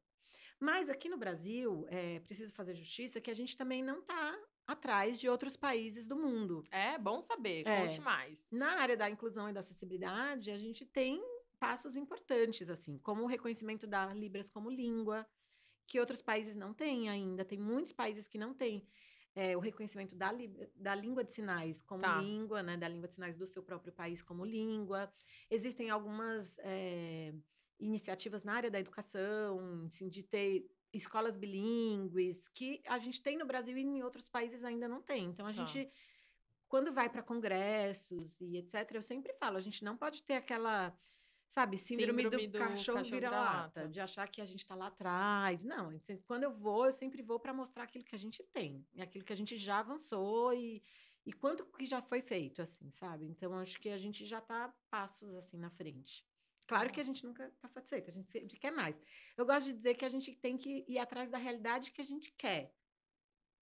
[0.59, 5.19] Mas aqui no Brasil, é preciso fazer justiça que a gente também não está atrás
[5.19, 6.63] de outros países do mundo.
[6.71, 7.81] É bom saber, é.
[7.81, 8.45] conte mais.
[8.51, 11.21] Na área da inclusão e da acessibilidade, a gente tem
[11.59, 15.27] passos importantes, assim, como o reconhecimento da Libras como língua,
[15.87, 17.43] que outros países não têm ainda.
[17.43, 18.85] Tem muitos países que não têm
[19.33, 20.31] é, o reconhecimento da,
[20.75, 22.21] da língua de sinais como tá.
[22.21, 22.77] língua, né?
[22.77, 25.11] Da língua de sinais do seu próprio país como língua.
[25.49, 26.59] Existem algumas.
[26.59, 27.33] É,
[27.79, 33.45] iniciativas na área da educação, assim, de ter escolas bilíngues, que a gente tem no
[33.45, 35.25] Brasil e em outros países ainda não tem.
[35.25, 35.65] Então, a tá.
[35.65, 35.89] gente,
[36.67, 40.97] quando vai para congressos e etc., eu sempre falo, a gente não pode ter aquela,
[41.47, 44.87] sabe, síndrome, síndrome do, do, cachorro, cachorro vira-lata, de achar que a gente está lá
[44.87, 45.63] atrás.
[45.63, 45.89] Não,
[46.25, 49.33] quando eu vou, eu sempre vou para mostrar aquilo que a gente tem, aquilo que
[49.33, 50.83] a gente já avançou e,
[51.25, 53.25] e quanto que já foi feito, assim, sabe?
[53.25, 56.25] Então, acho que a gente já está passos, assim, na frente.
[56.67, 59.01] Claro que a gente nunca está satisfeita, a gente sempre quer mais.
[59.37, 62.05] Eu gosto de dizer que a gente tem que ir atrás da realidade que a
[62.05, 62.73] gente quer.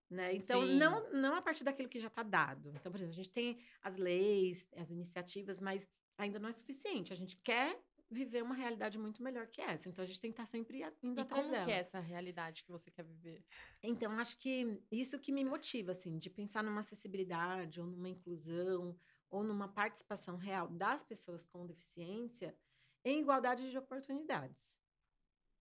[0.09, 0.35] Né?
[0.35, 2.71] Então, não, não a partir daquilo que já está dado.
[2.75, 7.13] Então, por exemplo, a gente tem as leis, as iniciativas, mas ainda não é suficiente.
[7.13, 9.89] A gente quer viver uma realidade muito melhor que essa.
[9.89, 11.63] Então, a gente tem que estar tá sempre indo e atrás como dela.
[11.63, 13.43] como que é essa realidade que você quer viver?
[13.81, 18.97] Então, acho que isso que me motiva, assim, de pensar numa acessibilidade ou numa inclusão
[19.29, 22.55] ou numa participação real das pessoas com deficiência
[23.03, 24.79] em igualdade de oportunidades.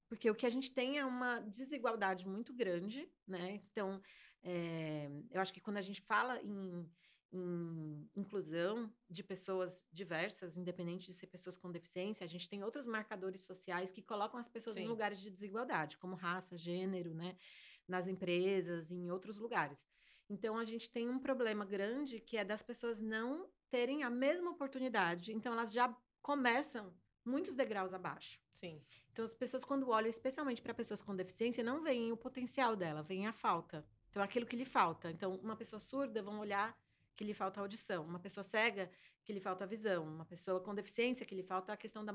[0.09, 3.63] Porque o que a gente tem é uma desigualdade muito grande, né?
[3.71, 4.01] Então,
[4.43, 6.89] é, eu acho que quando a gente fala em,
[7.35, 12.87] em, inclusão de pessoas diversas, independente de ser pessoas com deficiência, a gente tem outros
[12.87, 14.85] marcadores sociais que colocam as pessoas Sim.
[14.85, 17.37] em lugares de desigualdade, como raça, gênero, né?
[17.89, 19.85] Nas empresas, em outros lugares.
[20.31, 24.51] Então, a gente tem um problema grande que é das pessoas não terem a mesma
[24.51, 25.33] oportunidade.
[25.33, 26.95] Então, elas já começam
[27.25, 28.41] muitos degraus abaixo.
[28.53, 28.81] Sim.
[29.13, 33.03] Então, as pessoas, quando olham, especialmente para pessoas com deficiência, não veem o potencial dela,
[33.03, 33.85] veem a falta.
[34.09, 35.11] Então, aquilo que lhe falta.
[35.11, 36.75] Então, uma pessoa surda vão olhar
[37.17, 38.91] que lhe falta audição, uma pessoa cega
[39.25, 42.13] que lhe falta visão, uma pessoa com deficiência que lhe falta a questão da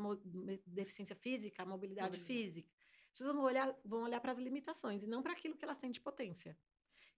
[0.66, 2.70] deficiência física, a mobilidade física.
[3.12, 5.80] As pessoas vão olhar, vão olhar para as limitações e não para aquilo que elas
[5.80, 6.56] têm de potência.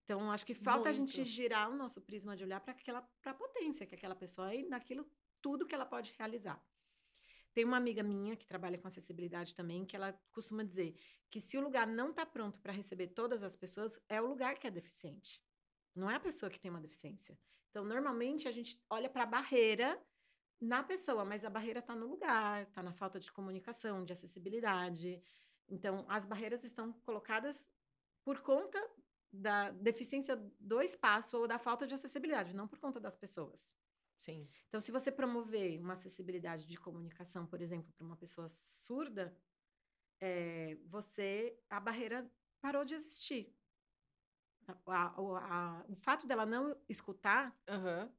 [0.03, 0.87] Então, acho que falta Muito.
[0.89, 4.15] a gente girar o nosso prisma de olhar para aquela para a potência que aquela
[4.15, 5.05] pessoa é naquilo
[5.41, 6.63] tudo que ela pode realizar.
[7.53, 10.95] Tem uma amiga minha que trabalha com acessibilidade também, que ela costuma dizer
[11.29, 14.57] que se o lugar não está pronto para receber todas as pessoas, é o lugar
[14.57, 15.43] que é deficiente.
[15.93, 17.37] Não é a pessoa que tem uma deficiência.
[17.71, 19.99] Então, normalmente a gente olha para a barreira
[20.59, 25.23] na pessoa, mas a barreira está no lugar, está na falta de comunicação, de acessibilidade.
[25.67, 27.67] Então, as barreiras estão colocadas
[28.23, 28.79] por conta
[29.33, 33.75] da deficiência do espaço ou da falta de acessibilidade, não por conta das pessoas.
[34.17, 34.47] Sim.
[34.67, 39.35] Então, se você promover uma acessibilidade de comunicação, por exemplo, para uma pessoa surda,
[40.19, 42.29] é, você a barreira
[42.61, 43.55] parou de existir.
[44.87, 48.11] A, a, o fato dela não escutar uhum.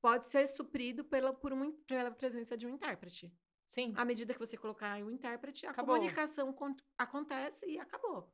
[0.00, 3.32] pode ser suprido pela, por uma, pela presença de um intérprete.
[3.66, 3.92] Sim.
[3.96, 5.94] À medida que você colocar um intérprete, a acabou.
[5.94, 6.54] comunicação
[6.98, 8.30] acontece e acabou.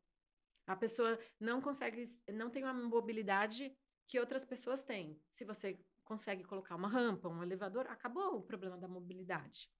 [0.66, 3.74] A pessoa não consegue, não tem uma mobilidade
[4.06, 5.20] que outras pessoas têm.
[5.30, 9.70] Se você consegue colocar uma rampa, um elevador, acabou o problema da mobilidade.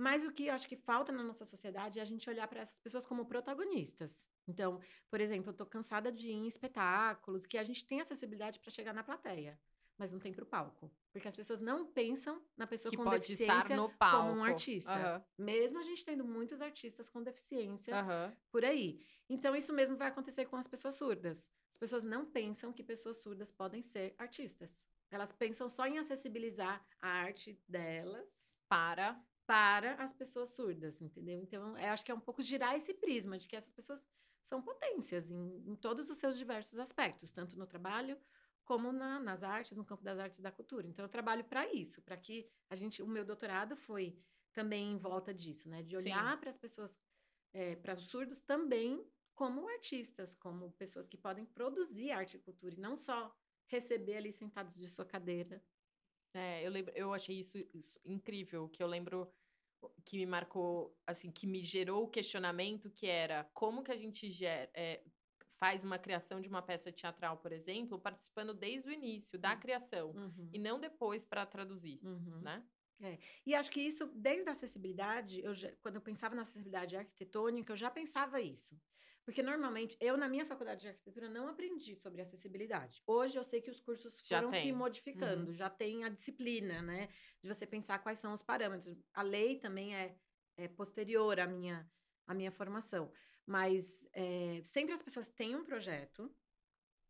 [0.00, 2.62] Mas o que eu acho que falta na nossa sociedade é a gente olhar para
[2.62, 4.26] essas pessoas como protagonistas.
[4.48, 8.58] Então, por exemplo, eu estou cansada de ir em espetáculos que a gente tem acessibilidade
[8.60, 9.60] para chegar na plateia,
[9.98, 10.90] mas não tem para o palco.
[11.12, 15.22] Porque as pessoas não pensam na pessoa que com deficiência como um artista.
[15.38, 15.44] Uhum.
[15.44, 18.34] Mesmo a gente tendo muitos artistas com deficiência uhum.
[18.50, 19.04] por aí.
[19.28, 21.52] Então, isso mesmo vai acontecer com as pessoas surdas.
[21.70, 24.74] As pessoas não pensam que pessoas surdas podem ser artistas.
[25.10, 31.40] Elas pensam só em acessibilizar a arte delas para para as pessoas surdas, entendeu?
[31.40, 34.00] Então, eu acho que é um pouco girar esse prisma de que essas pessoas
[34.40, 38.16] são potências em, em todos os seus diversos aspectos, tanto no trabalho
[38.64, 40.86] como na, nas artes, no campo das artes e da cultura.
[40.86, 44.16] Então, eu trabalho para isso, para que a gente, o meu doutorado foi
[44.52, 45.82] também em volta disso, né?
[45.82, 46.96] De olhar para as pessoas,
[47.52, 52.76] é, para os surdos também como artistas, como pessoas que podem produzir arte e cultura,
[52.76, 53.36] e não só
[53.66, 55.60] receber ali sentados de sua cadeira.
[56.34, 59.32] É, eu lembro, eu achei isso, isso incrível, que eu lembro
[60.04, 64.30] que me marcou, assim, que me gerou o questionamento que era como que a gente
[64.30, 65.04] gera, é,
[65.58, 69.60] faz uma criação de uma peça teatral, por exemplo, participando desde o início da Hum.
[69.60, 70.50] criação Uhum.
[70.52, 72.40] e não depois para traduzir, Uhum.
[72.40, 72.66] né?
[73.46, 77.72] E acho que isso, desde a acessibilidade, eu já- quando eu pensava na acessibilidade arquitetônica,
[77.72, 78.80] eu já pensava isso.
[79.30, 83.00] Porque normalmente, eu na minha faculdade de arquitetura não aprendi sobre acessibilidade.
[83.06, 84.72] Hoje eu sei que os cursos Já foram se.
[84.72, 84.78] Uhum.
[84.78, 87.08] modificando, já tem a disciplina, né?
[87.40, 88.92] De você pensar quais são os parâmetros.
[89.14, 90.16] A lei também é,
[90.56, 91.88] é posterior à minha,
[92.26, 93.12] à minha formação.
[93.46, 96.28] Mas é, sempre as pessoas têm um projeto,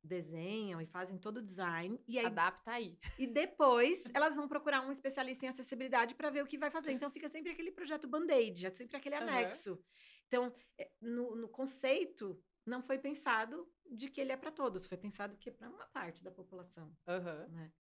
[0.03, 2.99] desenham e fazem todo o design, e aí Adapta aí.
[3.19, 6.93] e depois elas vão procurar um especialista em acessibilidade para ver o que vai fazer.
[6.93, 9.83] Então fica sempre aquele projeto band-aid, é sempre aquele anexo.
[10.31, 14.97] Então, é, no, no conceito, não foi pensado de que ele é para todos, foi
[14.97, 16.97] pensado que é para uma parte da população.
[17.09, 17.49] Aham.
[17.49, 17.73] Né?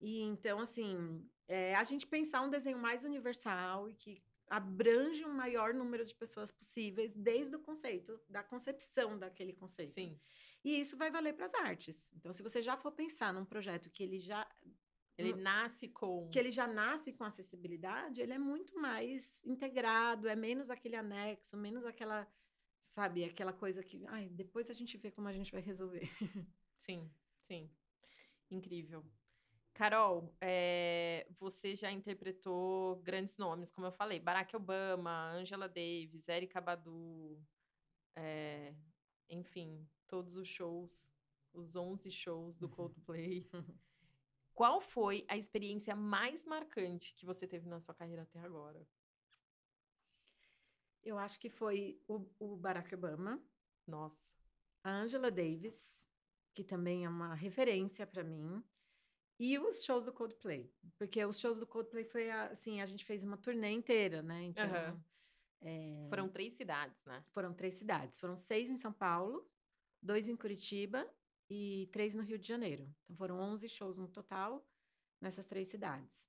[0.00, 5.34] E então, assim, é, a gente pensar um desenho mais universal e que abrange um
[5.34, 9.94] maior número de pessoas possíveis desde o conceito, da concepção daquele conceito.
[9.94, 10.18] Sim.
[10.64, 12.12] E isso vai valer para as artes.
[12.14, 14.48] Então, se você já for pensar num projeto que ele já
[15.18, 15.38] Ele Hum.
[15.38, 16.30] nasce com.
[16.30, 21.56] que ele já nasce com acessibilidade, ele é muito mais integrado, é menos aquele anexo,
[21.56, 22.26] menos aquela,
[22.84, 26.02] sabe, aquela coisa que, ai, depois a gente vê como a gente vai resolver.
[26.76, 27.10] Sim,
[27.42, 27.68] sim.
[28.50, 29.04] Incrível.
[29.74, 36.60] Carol, eh, você já interpretou grandes nomes, como eu falei, Barack Obama, Angela Davis, Erykah
[36.60, 37.44] Badu,
[38.16, 38.74] eh,
[39.28, 41.08] enfim, todos os shows,
[41.52, 43.48] os 11 shows do Coldplay.
[44.58, 48.84] Qual foi a experiência mais marcante que você teve na sua carreira até agora?
[51.00, 53.40] Eu acho que foi o, o Barack Obama,
[53.86, 54.18] Nossa.
[54.82, 56.04] a Angela Davis,
[56.52, 58.60] que também é uma referência para mim,
[59.38, 60.68] e os shows do Coldplay,
[60.98, 64.42] porque os shows do Coldplay foi a- assim, a gente fez uma turnê inteira, né?
[64.42, 65.04] Então, Aham.
[65.60, 67.24] é, Foram três cidades, né?
[67.30, 69.48] foram três cidades, foram seis em São Paulo,
[70.02, 71.08] dois em Curitiba
[71.48, 72.88] e três no Rio de Janeiro.
[73.04, 74.66] Então foram 11 shows no total
[75.20, 76.28] nessas três cidades.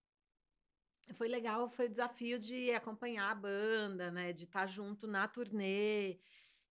[1.13, 6.19] Foi legal, foi o desafio de acompanhar a banda, né, de estar junto na turnê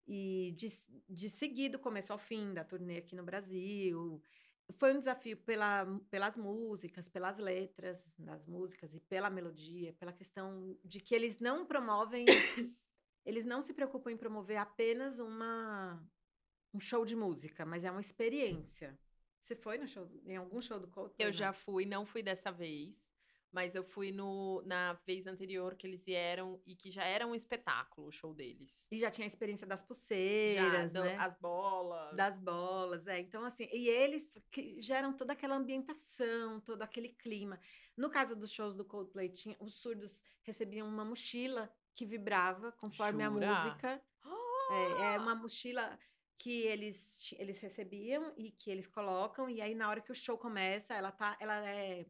[0.06, 0.68] e de,
[1.08, 4.22] de seguir do começo ao fim da turnê aqui no Brasil.
[4.74, 10.78] Foi um desafio pela, pelas músicas, pelas letras das músicas e pela melodia, pela questão
[10.84, 12.26] de que eles não promovem
[13.24, 16.02] eles não se preocupam em promover apenas uma
[16.74, 18.98] um show de música, mas é uma experiência.
[19.40, 21.26] Você foi no show, em algum show do Coldplay?
[21.26, 21.38] Eu não?
[21.38, 23.08] já fui, não fui dessa vez,
[23.50, 27.34] mas eu fui no, na vez anterior que eles vieram e que já era um
[27.34, 28.86] espetáculo o show deles.
[28.90, 31.16] E já tinha a experiência das Já, pulseiras, do- né?
[31.16, 32.14] as bolas.
[32.16, 33.18] Das bolas, é.
[33.20, 34.30] Então, assim, e eles
[34.80, 37.58] geram toda aquela ambientação, todo aquele clima.
[37.96, 43.24] No caso dos shows do Coldplay, tinha, os surdos recebiam uma mochila que vibrava conforme
[43.24, 43.50] Jura?
[43.50, 44.02] a música.
[44.70, 45.98] É, é uma mochila
[46.38, 50.38] que eles, eles recebiam e que eles colocam, e aí na hora que o show
[50.38, 52.06] começa, ela tá, ela é,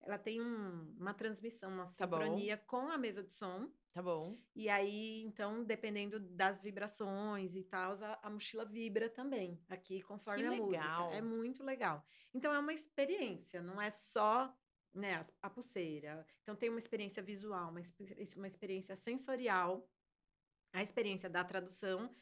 [0.00, 4.38] ela tem um- uma transmissão, uma Tá sincronia com a mesa de som, Tá bom.
[4.54, 10.44] e aí, então, dependendo das vibrações e tal, a, a mochila vibra também, aqui conforme
[10.46, 10.84] a música.
[10.86, 11.12] legal.
[11.12, 12.06] É muito legal.
[12.32, 14.56] Então, é uma experiência, não é só
[14.94, 16.24] né, as- a pulseira.
[16.42, 17.82] Então, tem uma experiência visual, uma,
[18.36, 19.86] uma experiência sensorial,
[20.72, 22.14] a experiência da tradução.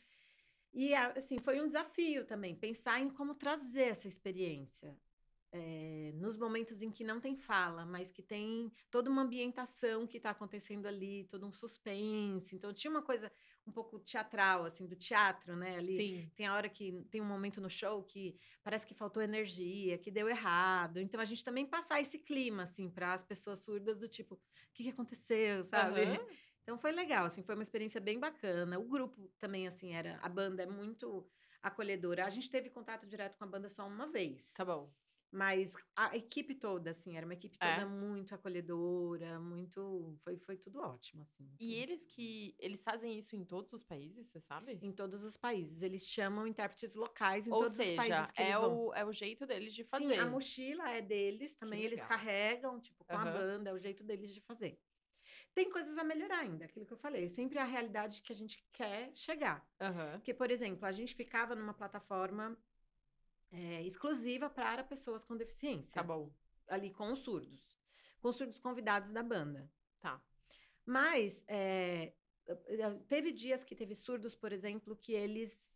[0.75, 4.99] E, assim, foi um desafio também, pensar em como trazer essa experiência.
[5.53, 10.17] eh, nos momentos em que não tem fala, mas que tem toda uma ambientação que
[10.19, 12.57] está acontecendo ali, todo um suspense.
[12.57, 13.33] Então, tinha uma coisa
[13.67, 15.77] um pouco teatral, assim, do teatro, né?
[15.79, 16.31] Ali, Sim.
[16.35, 20.11] tem a hora que tem um momento no show que parece que faltou energia, que
[20.11, 20.99] deu errado.
[21.01, 24.41] Então a gente também passar esse clima assim para as pessoas surdas do tipo, o
[24.75, 26.03] que, que aconteceu, sabe?
[26.03, 26.19] Aham.
[26.65, 28.79] Então foi legal, assim, foi uma experiência bem bacana.
[28.79, 31.29] O grupo também assim era, a banda é muito
[31.63, 32.25] acolhedora.
[32.25, 34.55] A gente teve contato direto com a banda só uma vez.
[34.57, 34.95] Tá bom.
[35.31, 37.81] Mas a equipe toda, assim, era uma equipe É?
[37.81, 40.17] toda muito acolhedora, muito.
[40.25, 41.59] Foi, foi tudo ótimo, assim.
[41.59, 42.55] E eles que.
[42.59, 44.81] Eles fazem isso em todos os países, você sabe?
[44.83, 45.83] Em todos os países.
[45.83, 48.85] Eles chamam intérpretes locais em Ou todos os seja, países que é eles vão.
[48.87, 50.15] o, é o jeito deles de fazer.
[50.15, 53.25] Sim, a mochila é deles também, eles carregam, tipo, com a Aham.
[53.27, 54.79] banda, é o jeito deles de fazer.
[55.55, 58.63] Tem coisas a melhorar ainda, aquilo que eu falei, sempre a realidade que a gente
[58.73, 59.65] quer chegar.
[59.81, 60.13] Aham.
[60.13, 62.57] Porque, por exemplo, a gente ficava numa plataforma
[63.53, 66.33] eh, exclusiva para pessoas com deficiência, Tá bom.
[66.69, 67.77] ali com os surdos,
[68.21, 69.71] com os surdos convidados da banda.
[70.01, 70.21] Tá.
[70.85, 72.13] Mas eh,
[73.09, 75.74] teve dias que teve surdos, por exemplo, que eles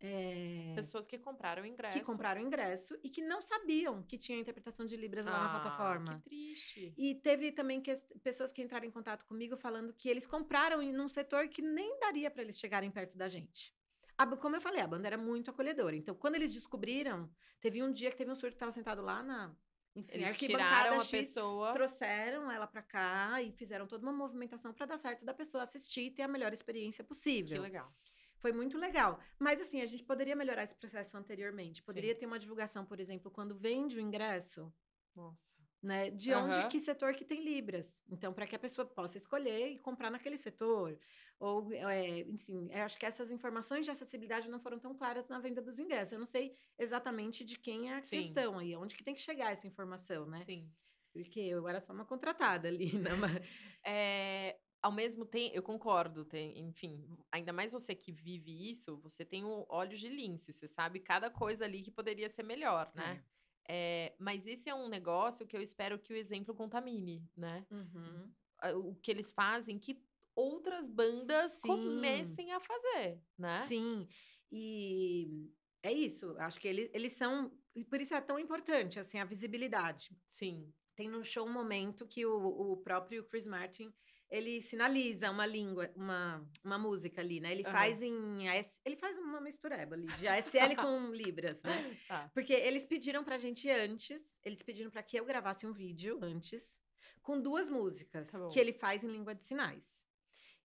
[0.00, 1.98] eh, Pessoas que compraram ingresso.
[1.98, 5.60] que compraram ingresso e que não sabiam que tinha interpretação de Libras lá na Ah,
[5.60, 6.20] plataforma.
[6.24, 6.94] Que triste.
[6.96, 7.92] E teve também que,
[8.22, 11.98] pessoas que entraram em contato comigo falando que eles compraram em num setor que nem
[11.98, 13.74] daria para eles chegarem perto da gente.
[14.16, 15.94] A, como eu falei, a banda era muito acolhedora.
[15.94, 17.30] Então, quando eles descobriram,
[17.60, 19.54] teve um dia que teve um surdo que estava sentado lá na.
[19.94, 21.72] Enfim, Eles tiraram a X, pessoa.
[21.72, 26.02] trouxeram ela pra cá e fizeram toda uma movimentação para dar certo da pessoa assistir
[26.02, 27.62] e ter a melhor experiência Que possível.
[27.62, 27.92] legal.
[28.40, 29.18] Foi muito legal.
[29.38, 31.82] Mas assim, a gente poderia melhorar esse processo anteriormente.
[31.82, 34.72] Poderia ter uma divulgação, por exemplo, quando vende o ingresso,
[35.14, 35.44] Nossa.
[35.82, 36.10] né?
[36.10, 36.68] De onde, Aham.
[36.68, 38.02] que setor que tem libras.
[38.08, 40.98] Então, para que a pessoa possa escolher e comprar naquele setor.
[41.40, 45.38] Ou, é, enfim, eu acho que essas informações de acessibilidade não foram tão claras na
[45.38, 46.12] venda dos ingressos.
[46.12, 48.10] Eu não sei exatamente de quem é a Sim.
[48.18, 50.44] questão aí, onde que tem que chegar essa informação, né?
[50.44, 50.68] Sim.
[51.12, 53.14] Porque eu era só uma contratada ali, né?
[53.14, 53.46] Mas-
[53.84, 59.24] É, ao mesmo tempo, eu concordo, tem, enfim, ainda mais você que vive isso, você
[59.24, 63.24] tem o olhos de lince, você sabe cada coisa ali que poderia ser melhor, né?
[63.68, 67.66] É, mas esse é um negócio que eu espero que o exemplo contamine, né?
[67.70, 68.32] Uhum.
[68.88, 70.02] O que eles fazem, que
[70.34, 71.68] outras bandas Sim.
[71.68, 73.66] comecem a fazer, né?
[73.66, 74.08] Sim,
[74.50, 75.52] e
[75.82, 76.34] é isso.
[76.38, 77.52] Acho que eles, eles são.
[77.90, 80.16] Por isso é tão importante assim, a visibilidade.
[80.30, 80.72] Sim.
[80.96, 83.92] Tem no show um momento que o, o próprio Chris Martin
[84.30, 87.52] ele sinaliza uma língua, uma, uma música ali, né?
[87.52, 87.72] Ele Aham.
[87.72, 91.96] faz em AS, ele faz uma mistureba ali de ASL com libras, né?
[92.06, 92.30] Tá.
[92.34, 96.80] Porque eles pediram pra gente antes, eles pediram pra que eu gravasse um vídeo antes
[97.22, 100.06] com duas músicas Tá que ele faz em língua de sinais.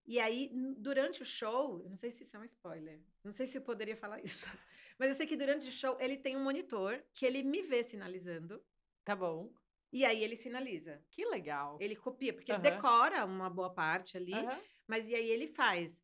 [0.06, 3.48] E aí, durante o show, eu não sei se isso é um spoiler, não sei
[3.48, 4.46] se eu poderia falar isso,
[5.00, 7.84] mas eu sei que durante o show ele tem um monitor que ele me vê
[7.84, 8.62] sinalizando
[9.06, 9.54] Tá bom.
[9.94, 11.00] E aí ele sinaliza.
[11.12, 11.78] Que legal.
[11.80, 12.62] Ele copia, porque Aham.
[12.64, 14.60] ele decora uma boa parte ali, Aham.
[14.88, 16.02] mas e aí ele faz.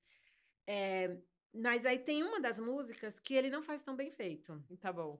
[0.67, 1.17] É,
[1.51, 4.63] mas aí tem uma das músicas que ele não faz tão bem feito.
[4.79, 5.19] Tá bom.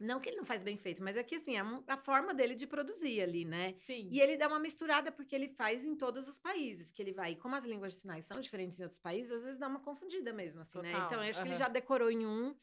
[0.00, 2.34] Não que ele não faz bem feito, mas é que assim, é um- a forma
[2.34, 3.76] dele de produzir ali, né?
[3.78, 4.08] Sim.
[4.10, 7.36] E ele dá uma misturada porque ele faz em todos os países, que ele vai,
[7.36, 10.32] como as línguas de sinais são diferentes em outros países, às vezes dá uma confundida
[10.32, 10.90] mesmo, assim, né?
[10.90, 12.56] Total, Então, eu acho que ele já decorou em um.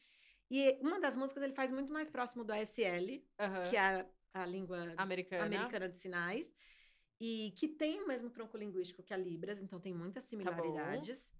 [0.50, 3.70] E uma das músicas ele faz muito mais próximo do ASL, Aham.
[3.70, 5.44] que é a, a língua Americana.
[5.44, 6.54] americana de sinais,
[7.20, 11.32] e que tem o mesmo tronco linguístico que a Libras, então tem muitas Tá similaridades.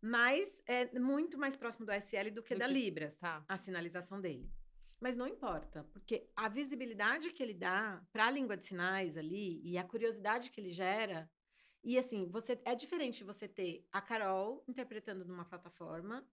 [0.00, 3.44] Mas é muito mais próximo do ASL do que Do da que- Libras, tá.
[3.48, 4.50] a sinalização dele.
[5.00, 9.60] Mas não importa, porque a visibilidade que ele dá para a língua de sinais ali
[9.62, 11.30] e a curiosidade que ele gera.
[11.84, 16.26] E assim, você é diferente você ter a Carol interpretando numa plataforma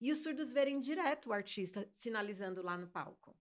[0.00, 3.36] e os surdos verem direto o artista sinalizando lá no palco.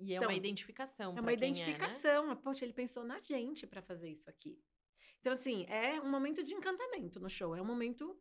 [0.00, 1.16] E é Então, uma identificação.
[1.16, 2.36] É uma identificação.
[2.36, 4.58] Poxa, ele pensou na gente para fazer isso aqui.
[5.20, 7.54] Então, assim, é um momento de encantamento no show.
[7.56, 8.16] É um momento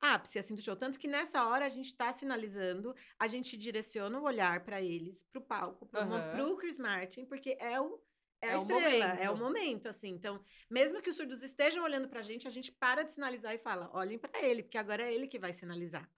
[0.00, 0.74] ápice, assim, do show.
[0.74, 5.24] Tanto que nessa hora a gente está sinalizando, a gente direciona o olhar para eles,
[5.24, 8.00] para o palco, para o Chris Martin, porque é o.
[8.42, 9.86] É, É a estrela, é o momento.
[9.86, 10.08] assim.
[10.08, 13.58] Então, mesmo que os surdos estejam olhando pra gente, a gente para de sinalizar e
[13.58, 16.10] fala: olhem para ele, porque agora é ele que vai sinalizar.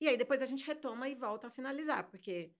[0.00, 2.50] E aí depois a gente retoma e volta a sinalizar, porque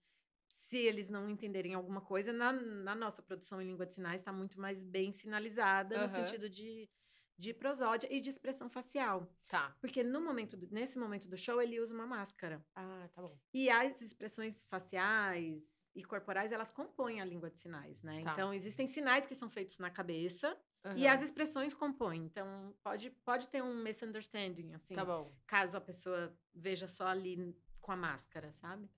[0.57, 4.33] se eles não entenderem alguma coisa, na, na nossa produção em língua de sinais está
[4.33, 6.09] muito mais bem sinalizada no Aham.
[6.09, 6.89] sentido de,
[7.37, 9.31] de prosódia e de expressão facial.
[9.47, 9.77] Tá.
[9.79, 12.65] Porque no momento do- nesse momento do show, ele usa uma máscara.
[12.75, 13.37] Ah, tá bom.
[13.53, 18.23] E as expressões faciais e corporais, elas compõem a língua de sinais, né?
[18.23, 18.31] Tá.
[18.33, 20.57] Então, existem sinais que são feitos na cabeça
[20.95, 21.15] e Aham.
[21.15, 22.25] as expressões compõem.
[22.25, 25.31] Então, pode, pode ter um misunderstanding, assim, Tá bom.
[25.45, 28.89] caso a pessoa veja só ali com a máscara, sabe?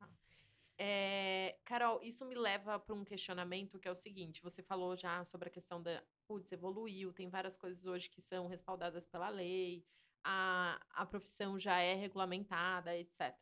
[0.82, 5.24] É, Carol, isso me leva para um questionamento que é o seguinte: você falou já
[5.26, 6.02] sobre a questão da.
[6.26, 9.86] Putz, evoluiu, tem várias coisas hoje que são respaldadas pela lei,
[10.24, 13.36] a, a profissão já é regulamentada, etc.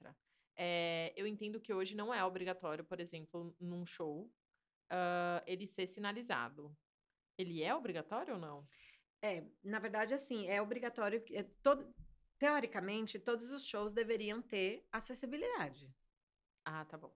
[0.55, 4.31] É, eu entendo que hoje não é obrigatório, por exemplo, num show,
[4.89, 6.75] ah, ele ser sinalizado.
[7.37, 8.67] Ele é obrigatório ou não?
[9.21, 11.23] É, na verdade, assim, é obrigatório.
[11.31, 11.93] É todo,
[12.39, 15.93] teoricamente, todos os shows deveriam ter acessibilidade.
[16.65, 17.13] Ah, tá bom.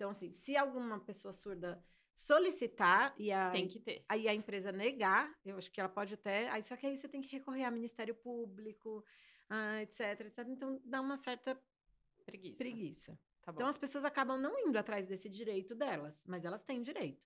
[0.00, 1.84] Então, assim, se alguma pessoa surda
[2.14, 4.02] solicitar e a, Tem que ter.
[4.08, 6.48] aí a empresa negar, eu acho que ela pode até.
[6.48, 9.04] Aí, só que aí você tem que recorrer ao Ministério Público,
[9.50, 10.38] ah, etc, etc.
[10.48, 11.54] Então, dá uma certa
[12.24, 12.56] Preguiça.
[12.56, 13.18] preguiça.
[13.42, 13.52] Tá.
[13.52, 17.22] Então, as pessoas acabam não indo atrás desse direito delas, mas elas têm direito.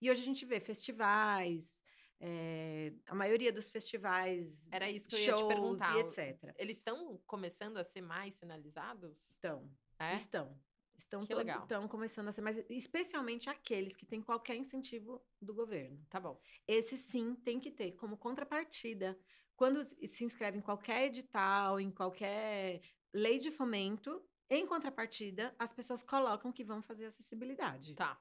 [0.00, 1.82] E hoje a gente vê festivais,
[2.20, 5.96] eh, a maioria dos festivais, Era isso que eu ia te shows perguntar.
[5.96, 6.54] e etc.
[6.56, 9.18] Eles estão começando a ser mais sinalizados?
[9.40, 9.68] Então,
[9.98, 10.14] É?
[10.14, 10.56] estão.
[11.04, 16.04] Estão, todo- estão começando a ser mais, especialmente aqueles que têm qualquer incentivo do governo.
[16.08, 16.40] Tá bom.
[16.66, 19.18] Esse sim tem que ter como contrapartida.
[19.56, 22.80] Quando se inscreve em qualquer edital, em qualquer
[23.12, 27.94] lei de fomento, em contrapartida, as pessoas colocam que vão fazer acessibilidade.
[27.94, 28.20] Tá.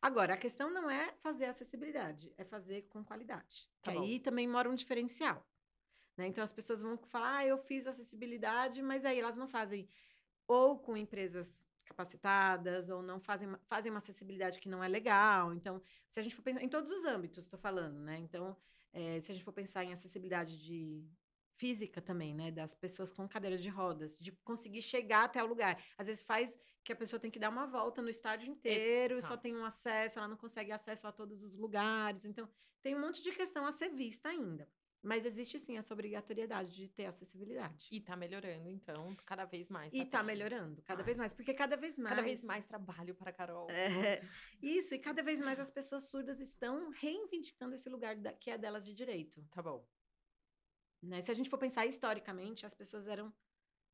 [0.00, 3.68] Agora, a questão não é fazer acessibilidade, é fazer com qualidade.
[3.82, 4.04] Tá que bom.
[4.04, 5.46] aí também mora um diferencial.
[6.16, 6.26] né?
[6.26, 9.88] Então, as pessoas vão falar, ah, eu fiz acessibilidade, mas aí elas não fazem
[10.46, 15.54] ou com empresas capacitadas, ou não fazem, fazem uma acessibilidade que não é legal.
[15.54, 15.80] Então,
[16.10, 18.18] se a gente for pensar em todos os âmbitos, estou falando, né?
[18.18, 18.56] Então,
[18.92, 21.08] é, se a gente for pensar em acessibilidade de
[21.56, 22.50] física também, né?
[22.50, 25.82] Das pessoas com cadeira de rodas, de conseguir chegar até o lugar.
[25.96, 29.22] Às vezes faz que a pessoa tem que dar uma volta no estádio inteiro, e
[29.22, 32.24] só tem um acesso, ela não consegue acesso a todos os lugares.
[32.24, 32.48] Então,
[32.82, 34.68] tem um monte de questão a ser vista ainda.
[35.06, 37.88] Mas existe sim essa obrigatoriedade de ter acessibilidade.
[37.92, 39.92] E tá melhorando, então, cada vez mais.
[39.92, 40.26] Tá e tá tendo.
[40.26, 41.04] melhorando, cada ah.
[41.04, 41.32] vez mais.
[41.32, 42.16] Porque cada vez mais.
[42.16, 43.70] Cada vez mais trabalho para Carol.
[43.70, 44.20] É,
[44.60, 48.58] isso, e cada vez mais as pessoas surdas estão reivindicando esse lugar da, que é
[48.58, 49.46] delas de direito.
[49.52, 49.88] Tá bom.
[51.00, 51.22] Né?
[51.22, 53.32] Se a gente for pensar historicamente, as pessoas eram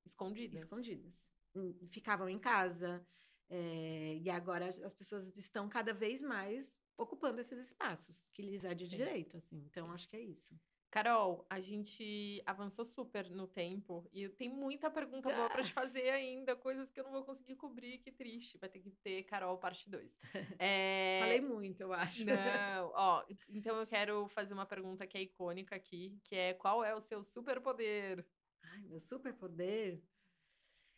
[0.06, 0.60] escondidas.
[0.60, 1.34] Escondidas.
[1.54, 3.06] Hum, ficavam em casa.
[3.50, 8.72] É, e agora as pessoas estão cada vez mais ocupando esses espaços que lhes é
[8.74, 8.96] de Sim.
[8.96, 9.58] direito, assim.
[9.66, 9.94] Então, Sim.
[9.94, 10.58] acho que é isso.
[10.92, 15.34] Carol, a gente avançou super no tempo e tem muita pergunta ah.
[15.34, 18.58] boa para te fazer ainda, coisas que eu não vou conseguir cobrir, que triste.
[18.58, 20.20] Vai ter que ter Carol parte 2.
[20.58, 21.18] É...
[21.24, 22.26] Falei muito, eu acho.
[22.26, 26.84] Não, ó, então eu quero fazer uma pergunta que é icônica aqui, que é qual
[26.84, 28.22] é o seu superpoder?
[28.62, 29.98] Ai, meu superpoder?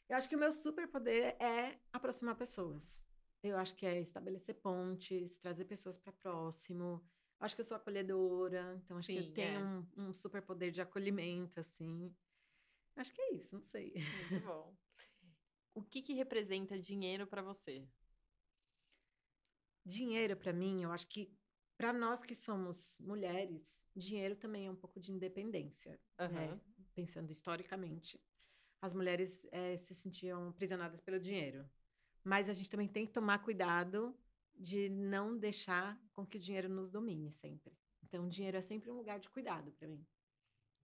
[0.08, 3.00] Eu acho que o meu superpoder é aproximar pessoas.
[3.44, 7.00] Eu acho que é estabelecer pontes, trazer pessoas para próximo,
[7.40, 9.64] Acho que eu sou acolhedora, então acho Sim, que eu tenho é.
[9.64, 12.14] um, um super poder de acolhimento, assim.
[12.96, 13.92] Acho que é isso, não sei.
[14.30, 14.76] Muito bom.
[15.74, 17.86] O que, que representa dinheiro para você?
[19.84, 21.36] Dinheiro, para mim, eu acho que
[21.76, 26.28] para nós que somos mulheres, dinheiro também é um pouco de independência, uhum.
[26.28, 26.60] né?
[26.94, 28.22] Pensando historicamente.
[28.80, 31.68] As mulheres é, se sentiam prisionadas pelo dinheiro.
[32.22, 34.16] Mas a gente também tem que tomar cuidado
[34.56, 37.76] de não deixar com que o dinheiro nos domine sempre.
[38.02, 40.06] Então, o dinheiro é sempre um lugar de cuidado para mim.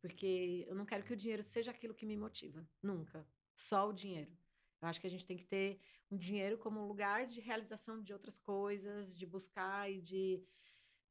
[0.01, 2.67] Porque eu não quero que o dinheiro seja aquilo que me motiva.
[2.83, 3.27] Nunca.
[3.55, 4.33] Só o dinheiro.
[4.81, 5.79] Eu acho que a gente tem que ter
[6.11, 10.43] um dinheiro como um lugar de realização de outras coisas, de buscar e de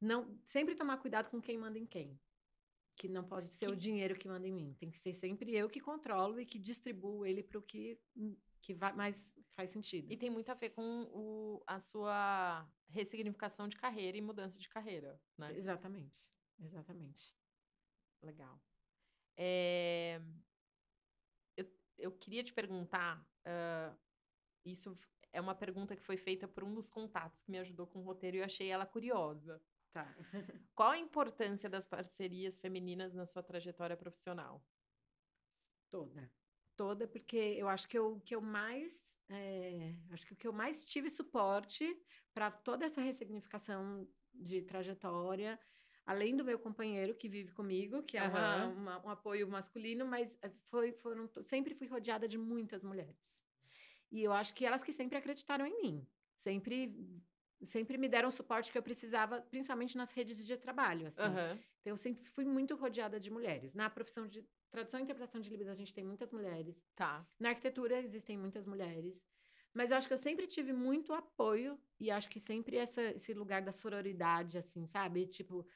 [0.00, 2.18] não sempre tomar cuidado com quem manda em quem.
[2.96, 3.72] Que não pode ser que...
[3.72, 4.74] o dinheiro que manda em mim.
[4.78, 7.98] Tem que ser sempre eu que controlo e que distribuo ele para o que
[8.60, 10.10] que vai, mais faz sentido.
[10.12, 14.68] E tem muito a ver com o, a sua ressignificação de carreira e mudança de
[14.68, 15.54] carreira, né?
[15.56, 16.26] Exatamente,
[16.58, 17.34] exatamente.
[18.22, 18.60] Legal.
[19.36, 20.20] É,
[21.56, 21.66] eu,
[21.98, 23.98] eu queria te perguntar, uh,
[24.64, 24.98] isso
[25.32, 28.04] é uma pergunta que foi feita por um dos contatos que me ajudou com o
[28.04, 29.62] roteiro e eu achei ela curiosa.
[29.92, 30.06] Tá.
[30.74, 34.64] Qual a importância das parcerias femininas na sua trajetória profissional?
[35.90, 36.30] Toda
[36.76, 40.52] toda, porque eu acho que eu, que eu mais é, acho que o que eu
[40.52, 41.96] mais tive suporte
[42.32, 45.58] para toda essa ressignificação de trajetória,
[46.06, 48.30] além do meu companheiro que vive comigo, que é uhum.
[48.30, 53.44] uma, uma, um apoio masculino, mas eh, foi, foram, sempre fui rodeada de muitas mulheres.
[54.10, 56.06] E eu acho que elas que sempre acreditaram em mim,
[56.36, 57.22] sempre
[57.62, 61.22] sempre me deram o suporte que eu precisava, principalmente nas redes de trabalho, assim.
[61.22, 61.52] Uhum.
[61.80, 63.74] Então, eu sempre fui muito rodeada de mulheres.
[63.74, 66.82] Na profissão de tradução e interpretação de livros, a gente tem muitas mulheres.
[66.94, 67.26] Tá.
[67.38, 69.24] Na arquitetura, existem muitas mulheres.
[69.72, 73.32] Mas eu acho que eu sempre tive muito apoio e acho que sempre essa, esse
[73.32, 75.26] lugar da sororidade, assim, sabe?
[75.26, 75.66] Tipo,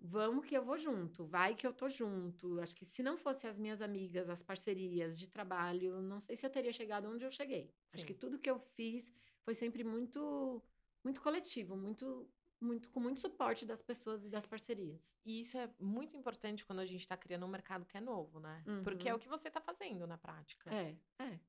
[0.00, 2.60] vamos que eu vou junto, vai que eu tô junto.
[2.60, 6.46] Acho que se não fosse as minhas amigas, as parcerias de trabalho, não sei se
[6.46, 7.66] eu teria chegado onde eu cheguei.
[7.66, 7.96] Sim.
[7.96, 10.62] Acho que tudo que eu fiz foi sempre muito
[11.04, 12.30] muito coletivo, muito
[12.62, 15.14] muito com muito suporte das pessoas e das parcerias.
[15.24, 18.40] E isso é muito importante quando a gente está criando um mercado que é novo,
[18.40, 18.62] né?
[18.66, 18.82] Uhum.
[18.82, 20.72] Porque é o que você está fazendo na prática.
[20.74, 21.40] É, é.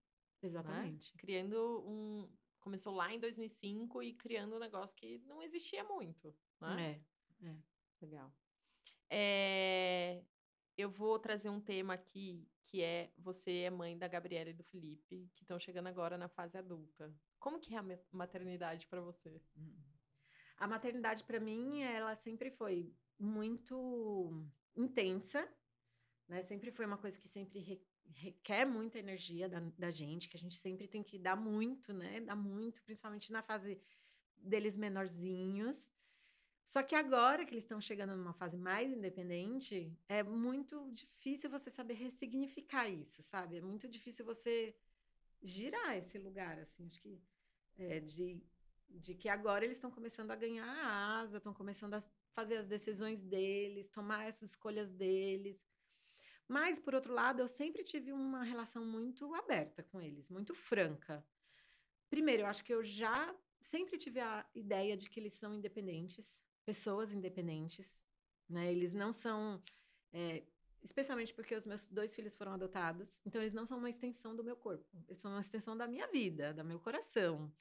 [0.41, 1.13] Exatamente.
[1.13, 1.19] Né?
[1.19, 2.29] Criando um.
[2.59, 7.01] Começou lá em 2005 e criando um negócio que não existia muito, né?
[7.41, 7.57] É, é.
[8.01, 8.33] Legal.
[9.09, 10.23] É,
[10.77, 14.63] eu vou trazer um tema aqui que é você é mãe da Gabriela e do
[14.63, 17.13] Felipe, que estão chegando agora na fase adulta.
[17.37, 19.41] Como que é a maternidade para você?
[19.57, 19.92] Hum.
[20.63, 22.89] A maternidade para mim, ela sempre foi
[23.19, 25.45] muito intensa,
[26.25, 26.41] né?
[26.41, 27.81] Sempre foi uma coisa que sempre re,
[28.13, 32.21] requer muita energia da, da gente, que a gente sempre tem que dar muito, né?
[32.21, 33.77] Dar muito, principalmente na fase
[34.37, 35.91] deles menorzinhos.
[36.63, 41.69] Só que agora que eles estão chegando numa fase mais independente, é muito difícil você
[41.69, 43.57] saber ressignificar isso, sabe?
[43.57, 44.73] É muito difícil você
[45.41, 47.21] girar esse lugar, assim, acho que
[47.77, 48.41] é, de,
[48.93, 52.01] de que agora eles estão começando a ganhar a asa, estão começando a
[52.33, 55.63] fazer as decisões deles, tomar as escolhas deles.
[56.47, 61.25] Mas, por outro lado, eu sempre tive uma relação muito aberta com eles, muito franca.
[62.09, 66.43] Primeiro, eu acho que eu já sempre tive a ideia de que eles são independentes,
[66.65, 68.05] pessoas independentes,
[68.47, 68.71] né?
[68.71, 69.63] Eles não são.
[70.11, 70.43] É,
[70.83, 74.43] especialmente porque os meus dois filhos foram adotados, então eles não são uma extensão do
[74.43, 77.51] meu corpo, eles são uma extensão da minha vida, do meu coração.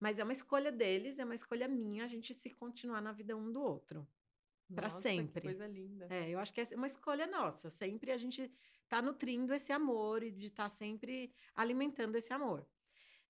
[0.00, 3.36] Mas é uma escolha deles, é uma escolha minha a gente se continuar na vida
[3.36, 4.08] um do outro.
[4.74, 5.40] Para sempre.
[5.40, 6.06] Que coisa linda.
[6.08, 7.68] É, eu acho que é uma escolha nossa.
[7.70, 8.50] Sempre a gente
[8.88, 12.66] tá nutrindo esse amor e de estar tá sempre alimentando esse amor.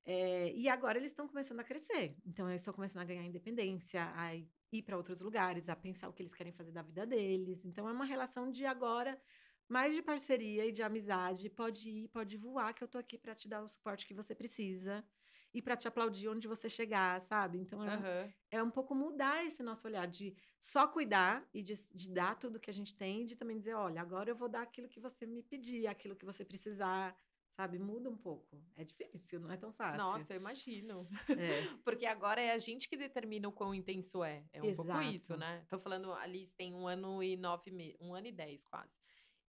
[0.05, 2.17] É, e agora eles estão começando a crescer.
[2.25, 6.13] Então, eles estão começando a ganhar independência, a ir para outros lugares, a pensar o
[6.13, 7.65] que eles querem fazer da vida deles.
[7.65, 9.21] Então, é uma relação de agora
[9.69, 11.49] mais de parceria e de amizade.
[11.49, 14.35] Pode ir, pode voar, que eu tô aqui para te dar o suporte que você
[14.35, 15.05] precisa
[15.53, 17.59] e para te aplaudir onde você chegar, sabe?
[17.59, 18.33] Então, é, uhum.
[18.51, 22.61] é um pouco mudar esse nosso olhar de só cuidar e de, de dar tudo
[22.61, 25.27] que a gente tem, de também dizer: olha, agora eu vou dar aquilo que você
[25.27, 27.17] me pedir, aquilo que você precisar
[27.61, 27.79] sabe?
[27.79, 28.63] Muda um pouco.
[28.75, 29.99] É difícil, não é tão fácil.
[29.99, 31.07] Nossa, eu imagino.
[31.29, 31.29] É.
[31.85, 34.45] Porque agora é a gente que determina o quão intenso é.
[34.53, 34.89] É um Exato.
[34.89, 35.63] pouco isso, né?
[35.69, 39.00] Tô falando, a Liz tem um ano e nove meses, um ano e dez quase.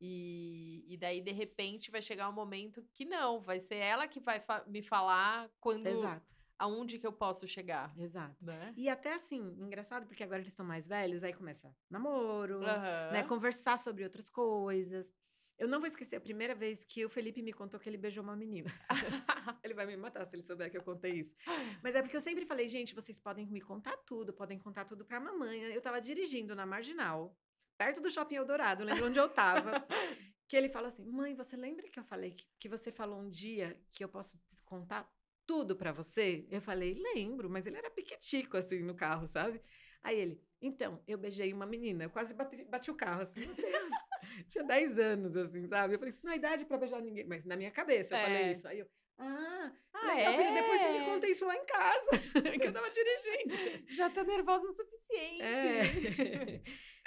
[0.04, 4.20] E, e daí, de repente, vai chegar um momento que não, vai ser ela que
[4.20, 5.86] vai fa me falar quando.
[5.86, 6.34] Exato.
[6.58, 7.92] Aonde que eu posso chegar.
[7.98, 8.36] Exato.
[8.40, 8.72] Né?
[8.78, 13.12] E até assim, engraçado, porque agora eles estão mais velhos, aí começa namoro, uhum.
[13.12, 13.24] né?
[13.28, 15.12] Conversar sobre outras coisas.
[15.58, 18.24] Eu não vou esquecer a primeira vez que o Felipe me contou que ele beijou
[18.24, 18.72] uma menina.
[19.64, 21.36] ele vai me matar se ele souber que eu contei isso.
[21.84, 25.06] Mas é porque eu sempre falei, gente, vocês podem me contar tudo, podem contar tudo
[25.06, 25.62] pra mamãe.
[25.62, 27.36] Eu tava dirigindo na Marginal,
[27.82, 29.72] perto do Shopping Eldorado, lembro onde eu tava.
[30.48, 33.30] que ele fala assim: mãe, você lembra que eu falei que, que você falou um
[33.30, 35.12] dia que eu posso contar
[35.48, 36.46] tudo para você?
[36.52, 39.60] Eu falei, lembro, mas ele era piquetico assim no carro, sabe?
[40.04, 43.56] Aí ele, então, eu beijei uma menina, eu quase bati, bati o carro assim, meu
[43.56, 43.94] Deus.
[44.48, 45.96] Tinha 10 anos, assim, sabe?
[45.96, 47.26] Eu falei, isso não é idade pra beijar ninguém.
[47.26, 48.24] Mas na minha cabeça eu é.
[48.24, 48.68] falei isso.
[48.68, 50.38] Aí eu, ah, ah é?
[50.38, 52.10] filha, depois você me conta isso lá em casa,
[52.62, 53.86] que eu tava dirigindo.
[53.94, 55.44] Já tô nervosa o suficiente.
[55.44, 56.62] É.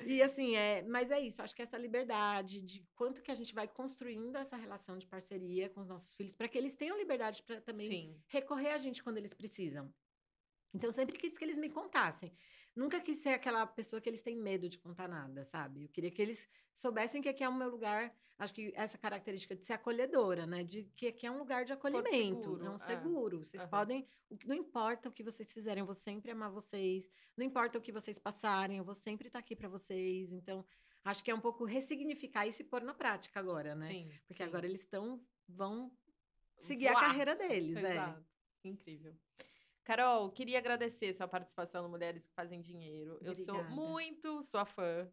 [0.06, 3.54] e assim, é, mas é isso, acho que essa liberdade de quanto que a gente
[3.54, 7.42] vai construindo essa relação de parceria com os nossos filhos, para que eles tenham liberdade
[7.42, 8.22] para também Sim.
[8.28, 9.92] recorrer a gente quando eles precisam.
[10.74, 12.32] Então, sempre quis que eles me contassem.
[12.74, 15.84] Nunca quis ser aquela pessoa que eles têm medo de contar nada, sabe?
[15.84, 18.12] Eu queria que eles soubessem que aqui é o meu lugar.
[18.36, 20.64] Acho que essa característica de ser acolhedora, né?
[20.64, 22.78] De que aqui é um lugar de acolhimento, seguro, é um é.
[22.78, 23.36] seguro.
[23.36, 23.44] É.
[23.44, 23.68] Vocês uhum.
[23.68, 24.08] podem.
[24.44, 27.08] Não importa o que vocês fizerem, eu vou sempre amar vocês.
[27.36, 30.32] Não importa o que vocês passarem, eu vou sempre estar aqui para vocês.
[30.32, 30.64] Então,
[31.04, 33.86] acho que é um pouco ressignificar e se pôr na prática agora, né?
[33.86, 34.48] Sim, Porque sim.
[34.48, 35.24] agora eles estão.
[35.48, 35.92] vão
[36.58, 37.04] seguir Voar.
[37.04, 37.76] a carreira deles.
[37.76, 37.92] É.
[37.92, 38.26] Exato.
[38.64, 38.68] É.
[38.68, 39.14] Incrível.
[39.84, 43.16] Carol, queria agradecer sua participação no Mulheres que Fazem Dinheiro.
[43.16, 43.38] Obrigada.
[43.38, 45.06] Eu sou muito sua fã.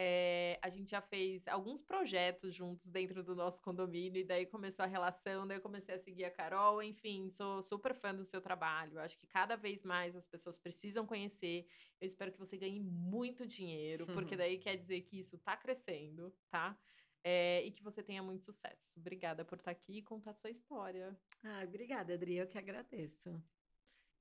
[0.00, 4.84] É, a gente já fez alguns projetos juntos dentro do nosso condomínio, e daí começou
[4.84, 8.40] a relação, daí eu comecei a seguir a Carol, enfim, sou super fã do seu
[8.40, 9.00] trabalho.
[9.00, 11.66] Acho que cada vez mais as pessoas precisam conhecer.
[12.00, 16.32] Eu espero que você ganhe muito dinheiro, porque daí quer dizer que isso está crescendo,
[16.48, 16.78] tá?
[17.24, 19.00] É, e que você tenha muito sucesso.
[19.00, 21.18] Obrigada por estar aqui e contar sua história.
[21.42, 22.36] Ah, obrigada, Adri.
[22.36, 23.42] Eu que agradeço.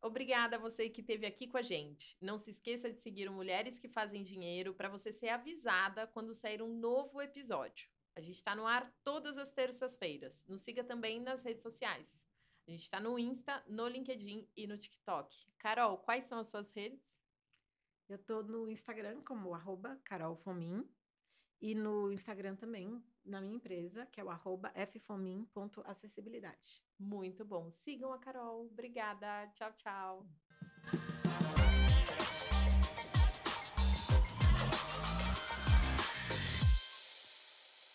[0.01, 2.17] Obrigada a você que esteve aqui com a gente.
[2.21, 6.33] Não se esqueça de seguir o Mulheres que Fazem Dinheiro para você ser avisada quando
[6.33, 7.89] sair um novo episódio.
[8.15, 10.45] A gente está no ar todas as terças-feiras.
[10.47, 12.07] Nos siga também nas redes sociais.
[12.67, 15.35] A gente está no Insta, no LinkedIn e no TikTok.
[15.57, 17.01] Carol, quais são as suas redes?
[18.09, 20.87] Eu estou no Instagram como arroba carolfomin
[21.59, 26.81] e no Instagram também, na minha empresa, que é o arroba ffomin.acessibilidade.
[26.99, 27.69] Muito bom.
[27.69, 28.65] Sigam a Carol.
[28.65, 29.47] Obrigada.
[29.53, 30.25] Tchau, tchau.